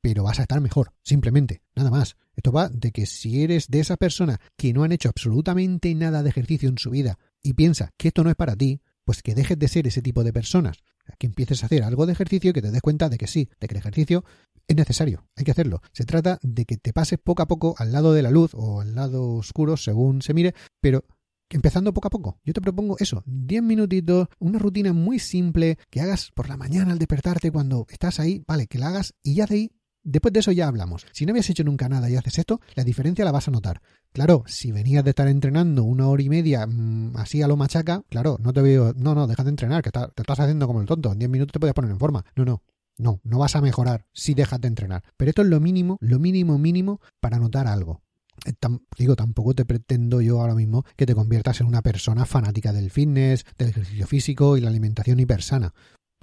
pero 0.00 0.22
vas 0.22 0.38
a 0.38 0.42
estar 0.42 0.60
mejor, 0.60 0.92
simplemente, 1.02 1.62
nada 1.74 1.90
más. 1.90 2.16
Esto 2.36 2.52
va 2.52 2.68
de 2.68 2.92
que 2.92 3.06
si 3.06 3.42
eres 3.42 3.68
de 3.68 3.80
esa 3.80 3.96
persona 3.96 4.40
que 4.56 4.72
no 4.72 4.84
han 4.84 4.92
hecho 4.92 5.08
absolutamente 5.08 5.92
nada 5.94 6.22
de 6.22 6.30
ejercicio 6.30 6.68
en 6.68 6.78
su 6.78 6.90
vida 6.90 7.18
y 7.42 7.54
piensa 7.54 7.92
que 7.96 8.08
esto 8.08 8.24
no 8.24 8.30
es 8.30 8.36
para 8.36 8.56
ti, 8.56 8.80
pues 9.04 9.22
que 9.22 9.34
dejes 9.34 9.58
de 9.58 9.68
ser 9.68 9.86
ese 9.86 10.02
tipo 10.02 10.22
de 10.24 10.32
personas, 10.32 10.78
que 11.18 11.26
empieces 11.26 11.62
a 11.62 11.66
hacer 11.66 11.82
algo 11.82 12.06
de 12.06 12.12
ejercicio 12.12 12.50
y 12.50 12.52
que 12.52 12.62
te 12.62 12.70
des 12.70 12.82
cuenta 12.82 13.08
de 13.08 13.16
que 13.18 13.26
sí, 13.26 13.48
de 13.60 13.66
que 13.66 13.74
el 13.74 13.78
ejercicio 13.78 14.24
es 14.66 14.76
necesario, 14.76 15.26
hay 15.34 15.44
que 15.44 15.50
hacerlo. 15.50 15.80
Se 15.92 16.04
trata 16.04 16.38
de 16.42 16.66
que 16.66 16.76
te 16.76 16.92
pases 16.92 17.18
poco 17.18 17.42
a 17.42 17.48
poco 17.48 17.74
al 17.78 17.92
lado 17.92 18.12
de 18.12 18.22
la 18.22 18.30
luz 18.30 18.50
o 18.54 18.82
al 18.82 18.94
lado 18.94 19.36
oscuro, 19.36 19.76
según 19.76 20.20
se 20.20 20.34
mire, 20.34 20.54
pero 20.80 21.04
empezando 21.48 21.94
poco 21.94 22.08
a 22.08 22.10
poco. 22.10 22.38
Yo 22.44 22.52
te 22.52 22.60
propongo 22.60 22.96
eso, 22.98 23.22
10 23.26 23.62
minutitos, 23.62 24.28
una 24.38 24.58
rutina 24.58 24.92
muy 24.92 25.18
simple 25.18 25.78
que 25.90 26.00
hagas 26.00 26.30
por 26.34 26.48
la 26.48 26.56
mañana 26.56 26.92
al 26.92 26.98
despertarte 26.98 27.50
cuando 27.50 27.86
estás 27.88 28.20
ahí, 28.20 28.44
vale, 28.46 28.66
que 28.66 28.78
la 28.78 28.88
hagas 28.88 29.14
y 29.22 29.36
ya 29.36 29.46
de 29.46 29.54
ahí 29.54 29.72
Después 30.10 30.32
de 30.32 30.40
eso 30.40 30.52
ya 30.52 30.68
hablamos. 30.68 31.06
Si 31.12 31.26
no 31.26 31.32
habías 31.32 31.50
hecho 31.50 31.64
nunca 31.64 31.86
nada 31.86 32.08
y 32.08 32.16
haces 32.16 32.38
esto, 32.38 32.62
la 32.74 32.82
diferencia 32.82 33.26
la 33.26 33.30
vas 33.30 33.46
a 33.46 33.50
notar. 33.50 33.82
Claro, 34.14 34.42
si 34.46 34.72
venías 34.72 35.04
de 35.04 35.10
estar 35.10 35.28
entrenando 35.28 35.84
una 35.84 36.08
hora 36.08 36.22
y 36.22 36.30
media 36.30 36.66
mmm, 36.66 37.14
así 37.16 37.42
a 37.42 37.46
lo 37.46 37.58
machaca, 37.58 38.02
claro, 38.08 38.38
no 38.40 38.54
te 38.54 38.62
veo, 38.62 38.94
no, 38.96 39.14
no, 39.14 39.26
deja 39.26 39.44
de 39.44 39.50
entrenar, 39.50 39.82
que 39.82 39.90
te 39.90 40.00
estás 40.16 40.40
haciendo 40.40 40.66
como 40.66 40.80
el 40.80 40.86
tonto. 40.86 41.12
En 41.12 41.18
10 41.18 41.30
minutos 41.30 41.52
te 41.52 41.60
puedes 41.60 41.74
poner 41.74 41.90
en 41.90 41.98
forma. 41.98 42.24
No, 42.36 42.46
no, 42.46 42.62
no, 42.96 43.20
no 43.22 43.38
vas 43.38 43.54
a 43.54 43.60
mejorar 43.60 44.06
si 44.14 44.32
dejas 44.32 44.58
de 44.62 44.68
entrenar. 44.68 45.04
Pero 45.18 45.28
esto 45.28 45.42
es 45.42 45.48
lo 45.48 45.60
mínimo, 45.60 45.98
lo 46.00 46.18
mínimo 46.18 46.56
mínimo 46.56 47.02
para 47.20 47.38
notar 47.38 47.66
algo. 47.66 48.00
Eh, 48.46 48.54
digo, 48.96 49.14
tampoco 49.14 49.54
te 49.54 49.66
pretendo 49.66 50.22
yo 50.22 50.40
ahora 50.40 50.54
mismo 50.54 50.86
que 50.96 51.04
te 51.04 51.14
conviertas 51.14 51.60
en 51.60 51.66
una 51.66 51.82
persona 51.82 52.24
fanática 52.24 52.72
del 52.72 52.90
fitness, 52.90 53.44
del 53.58 53.68
ejercicio 53.68 54.06
físico 54.06 54.56
y 54.56 54.62
la 54.62 54.70
alimentación 54.70 55.20
hipersana. 55.20 55.74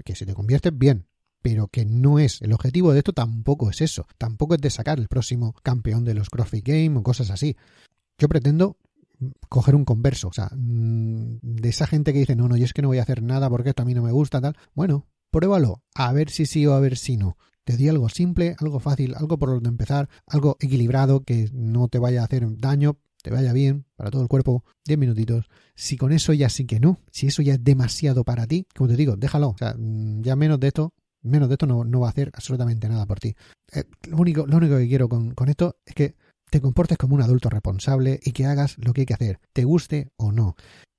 Que 0.03 0.15
si 0.15 0.25
te 0.25 0.33
conviertes, 0.33 0.75
bien, 0.75 1.05
pero 1.45 1.67
que 1.67 1.85
no 1.85 2.17
es. 2.17 2.41
El 2.41 2.53
objetivo 2.53 2.91
de 2.91 2.97
esto 2.97 3.13
tampoco 3.13 3.69
es 3.69 3.79
eso. 3.79 4.07
Tampoco 4.17 4.55
es 4.55 4.61
de 4.61 4.71
sacar 4.71 4.97
el 4.97 5.07
próximo 5.07 5.53
campeón 5.61 6.03
de 6.03 6.15
los 6.15 6.31
CrossFit 6.31 6.67
Games 6.67 6.97
o 6.97 7.03
cosas 7.03 7.29
así. 7.29 7.55
Yo 8.17 8.27
pretendo 8.27 8.77
coger 9.47 9.75
un 9.75 9.85
converso, 9.85 10.29
o 10.29 10.33
sea, 10.33 10.49
mm, 10.55 11.37
de 11.43 11.69
esa 11.69 11.85
gente 11.85 12.13
que 12.13 12.19
dice, 12.19 12.35
no, 12.35 12.49
no, 12.49 12.57
yo 12.57 12.65
es 12.65 12.73
que 12.73 12.81
no 12.81 12.87
voy 12.87 12.97
a 12.97 13.03
hacer 13.03 13.21
nada 13.21 13.47
porque 13.47 13.69
esto 13.69 13.83
a 13.83 13.85
mí 13.85 13.93
no 13.93 14.01
me 14.01 14.11
gusta, 14.11 14.41
tal. 14.41 14.57
Bueno, 14.73 15.05
pruébalo, 15.29 15.83
a 15.93 16.11
ver 16.13 16.31
si 16.31 16.47
sí 16.47 16.65
o 16.65 16.73
a 16.73 16.79
ver 16.79 16.97
si 16.97 17.15
no. 17.15 17.37
Te 17.63 17.77
di 17.77 17.89
algo 17.89 18.09
simple, 18.09 18.55
algo 18.59 18.79
fácil, 18.79 19.13
algo 19.13 19.37
por 19.37 19.49
donde 19.49 19.69
empezar, 19.69 20.09
algo 20.25 20.57
equilibrado 20.59 21.21
que 21.21 21.51
no 21.53 21.89
te 21.89 21.99
vaya 21.99 22.21
a 22.21 22.25
hacer 22.25 22.57
daño, 22.57 22.97
te 23.21 23.29
vaya 23.29 23.53
bien 23.53 23.85
para 23.95 24.09
todo 24.09 24.23
el 24.23 24.29
cuerpo, 24.29 24.63
10 24.85 24.97
minutitos. 24.97 25.45
Si 25.75 25.95
con 25.95 26.11
eso 26.11 26.33
ya 26.33 26.49
sí 26.49 26.65
que 26.65 26.79
no, 26.79 27.01
si 27.11 27.27
eso 27.27 27.43
ya 27.43 27.53
es 27.53 27.63
demasiado 27.63 28.23
para 28.23 28.47
ti, 28.47 28.65
como 28.75 28.87
te 28.87 28.95
digo, 28.95 29.15
déjalo. 29.15 29.49
O 29.49 29.57
sea, 29.59 29.75
mm, 29.77 30.23
ya 30.23 30.35
menos 30.35 30.59
de 30.59 30.69
esto, 30.69 30.95
menos 31.25 31.49
de 31.49 31.55
esto 31.55 31.65
no, 31.65 31.83
no 31.83 31.99
va 31.99 32.07
a 32.07 32.11
hacer 32.11 32.31
absolutamente 32.33 32.87
nada 32.87 33.05
por 33.05 33.19
ti. 33.19 33.35
Eh, 33.73 33.83
lo, 34.07 34.17
único, 34.17 34.45
lo 34.45 34.57
único 34.57 34.77
que 34.77 34.87
quiero 34.87 35.09
con, 35.09 35.31
con 35.31 35.49
esto 35.49 35.77
es 35.85 35.93
que 35.93 36.15
te 36.49 36.61
comportes 36.61 36.97
como 36.97 37.15
un 37.15 37.21
adulto 37.21 37.49
responsable 37.49 38.19
y 38.23 38.31
que 38.31 38.45
hagas 38.45 38.77
lo 38.77 38.93
que 38.93 39.01
hay 39.01 39.05
que 39.05 39.13
hacer, 39.13 39.39
te 39.53 39.63
guste 39.63 40.11
o 40.15 40.31
no. 40.31 40.55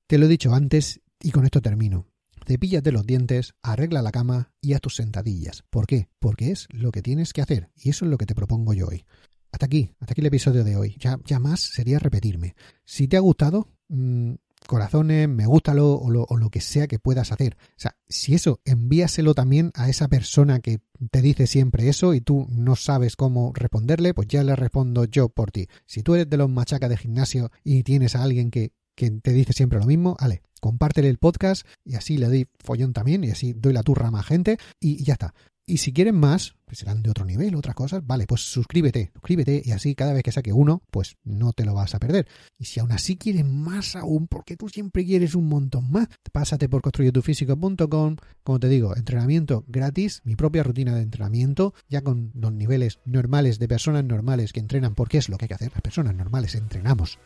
Te 0.06 0.18
lo 0.18 0.26
he 0.26 0.28
dicho 0.28 0.54
antes 0.54 1.00
y 1.20 1.30
con 1.30 1.44
esto 1.44 1.60
termino. 1.60 2.06
Cepíllate 2.46 2.92
los 2.92 3.06
dientes, 3.06 3.54
arregla 3.62 4.02
la 4.02 4.12
cama 4.12 4.52
y 4.60 4.74
a 4.74 4.78
tus 4.78 4.96
sentadillas. 4.96 5.64
¿Por 5.68 5.86
qué? 5.86 6.08
Porque 6.20 6.52
es 6.52 6.68
lo 6.70 6.92
que 6.92 7.02
tienes 7.02 7.32
que 7.32 7.42
hacer 7.42 7.70
y 7.74 7.90
eso 7.90 8.04
es 8.04 8.10
lo 8.10 8.18
que 8.18 8.26
te 8.26 8.34
propongo 8.34 8.72
yo 8.72 8.86
hoy. 8.86 9.04
Hasta 9.50 9.66
aquí, 9.66 9.94
hasta 9.98 10.12
aquí 10.12 10.20
el 10.20 10.26
episodio 10.28 10.62
de 10.62 10.76
hoy. 10.76 10.96
Ya, 11.00 11.18
ya 11.24 11.38
más 11.38 11.60
sería 11.60 11.98
repetirme. 11.98 12.54
Si 12.84 13.08
te 13.08 13.16
ha 13.16 13.20
gustado, 13.20 13.68
mmm, 13.88 14.34
corazones, 14.66 15.28
me 15.28 15.46
gústalo 15.46 15.94
o 15.94 16.10
lo, 16.10 16.24
o 16.28 16.36
lo 16.36 16.50
que 16.50 16.60
sea 16.60 16.86
que 16.86 16.98
puedas 16.98 17.32
hacer. 17.32 17.56
O 17.60 17.78
sea, 17.78 17.96
si 18.08 18.34
eso, 18.34 18.60
envíaselo 18.64 19.34
también 19.34 19.72
a 19.74 19.88
esa 19.88 20.08
persona 20.08 20.60
que 20.60 20.80
te 21.10 21.22
dice 21.22 21.46
siempre 21.46 21.88
eso 21.88 22.14
y 22.14 22.20
tú 22.20 22.46
no 22.50 22.76
sabes 22.76 23.16
cómo 23.16 23.52
responderle, 23.54 24.14
pues 24.14 24.28
ya 24.28 24.42
le 24.42 24.56
respondo 24.56 25.04
yo 25.04 25.28
por 25.28 25.50
ti. 25.50 25.68
Si 25.86 26.02
tú 26.02 26.14
eres 26.14 26.28
de 26.28 26.36
los 26.36 26.50
machacas 26.50 26.90
de 26.90 26.96
gimnasio 26.96 27.50
y 27.64 27.82
tienes 27.82 28.16
a 28.16 28.22
alguien 28.22 28.50
que, 28.50 28.72
que 28.94 29.10
te 29.10 29.32
dice 29.32 29.52
siempre 29.52 29.78
lo 29.78 29.86
mismo, 29.86 30.16
vale, 30.20 30.42
compártele 30.60 31.08
el 31.08 31.18
podcast 31.18 31.66
y 31.84 31.94
así 31.94 32.18
le 32.18 32.26
doy 32.26 32.48
follón 32.58 32.92
también 32.92 33.24
y 33.24 33.30
así 33.30 33.52
doy 33.52 33.72
la 33.72 33.82
turra 33.82 34.08
a 34.08 34.10
más 34.10 34.26
gente 34.26 34.58
y 34.80 35.02
ya 35.04 35.14
está. 35.14 35.34
Y 35.68 35.78
si 35.78 35.92
quieren 35.92 36.14
más, 36.14 36.54
que 36.68 36.76
serán 36.76 37.02
de 37.02 37.10
otro 37.10 37.24
nivel, 37.24 37.56
otras 37.56 37.74
cosas, 37.74 38.06
vale, 38.06 38.28
pues 38.28 38.42
suscríbete, 38.42 39.10
suscríbete 39.12 39.62
y 39.64 39.72
así 39.72 39.96
cada 39.96 40.12
vez 40.12 40.22
que 40.22 40.30
saque 40.30 40.52
uno, 40.52 40.80
pues 40.92 41.16
no 41.24 41.52
te 41.52 41.64
lo 41.64 41.74
vas 41.74 41.92
a 41.96 41.98
perder. 41.98 42.28
Y 42.56 42.66
si 42.66 42.78
aún 42.78 42.92
así 42.92 43.16
quieren 43.16 43.52
más 43.64 43.96
aún, 43.96 44.28
porque 44.28 44.56
tú 44.56 44.68
siempre 44.68 45.04
quieres 45.04 45.34
un 45.34 45.48
montón 45.48 45.90
más, 45.90 46.06
pásate 46.30 46.68
por 46.68 46.82
construyetufísico.com, 46.82 48.16
como 48.44 48.60
te 48.60 48.68
digo, 48.68 48.94
entrenamiento 48.94 49.64
gratis, 49.66 50.22
mi 50.22 50.36
propia 50.36 50.62
rutina 50.62 50.94
de 50.94 51.02
entrenamiento, 51.02 51.74
ya 51.88 52.00
con 52.00 52.30
los 52.34 52.52
niveles 52.52 53.00
normales 53.04 53.58
de 53.58 53.66
personas 53.66 54.04
normales 54.04 54.52
que 54.52 54.60
entrenan, 54.60 54.94
porque 54.94 55.18
es 55.18 55.28
lo 55.28 55.36
que 55.36 55.46
hay 55.46 55.48
que 55.48 55.54
hacer, 55.54 55.72
las 55.72 55.82
personas 55.82 56.14
normales 56.14 56.54
entrenamos, 56.54 57.18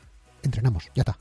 entrenamos, 0.42 0.88
ya 0.94 1.03
está. 1.03 1.18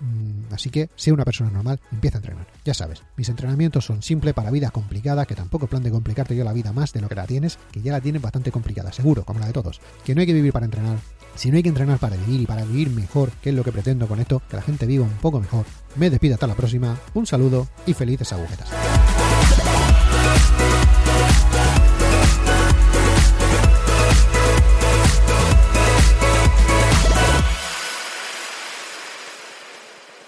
Mm, 0.00 0.52
así 0.52 0.70
que, 0.70 0.90
sea 0.96 1.14
una 1.14 1.24
persona 1.24 1.50
normal, 1.50 1.80
empieza 1.92 2.18
a 2.18 2.20
entrenar. 2.20 2.46
Ya 2.64 2.74
sabes, 2.74 3.02
mis 3.16 3.28
entrenamientos 3.28 3.84
son 3.84 4.02
simples 4.02 4.34
para 4.34 4.50
vida 4.50 4.70
complicada, 4.70 5.26
que 5.26 5.34
tampoco 5.34 5.66
plan 5.66 5.82
de 5.82 5.90
complicarte 5.90 6.34
yo 6.34 6.44
la 6.44 6.52
vida 6.52 6.72
más 6.72 6.92
de 6.92 7.00
lo 7.00 7.08
que 7.08 7.14
la 7.14 7.26
tienes, 7.26 7.58
que 7.70 7.82
ya 7.82 7.92
la 7.92 8.00
tienes 8.00 8.22
bastante 8.22 8.50
complicada, 8.50 8.92
seguro, 8.92 9.24
como 9.24 9.40
la 9.40 9.46
de 9.46 9.52
todos. 9.52 9.80
Que 10.04 10.14
no 10.14 10.20
hay 10.20 10.26
que 10.26 10.34
vivir 10.34 10.52
para 10.52 10.64
entrenar, 10.64 10.98
si 11.34 11.50
no 11.50 11.56
hay 11.56 11.62
que 11.62 11.68
entrenar 11.68 11.98
para 11.98 12.16
vivir 12.16 12.40
y 12.40 12.46
para 12.46 12.64
vivir 12.64 12.90
mejor, 12.90 13.30
que 13.42 13.50
es 13.50 13.54
lo 13.54 13.64
que 13.64 13.72
pretendo 13.72 14.06
con 14.08 14.20
esto, 14.20 14.42
que 14.48 14.56
la 14.56 14.62
gente 14.62 14.86
viva 14.86 15.04
un 15.04 15.18
poco 15.18 15.40
mejor. 15.40 15.66
Me 15.96 16.10
despido 16.10 16.34
hasta 16.34 16.46
la 16.46 16.54
próxima, 16.54 16.98
un 17.14 17.26
saludo 17.26 17.68
y 17.86 17.94
felices 17.94 18.32
agujetas. 18.32 18.68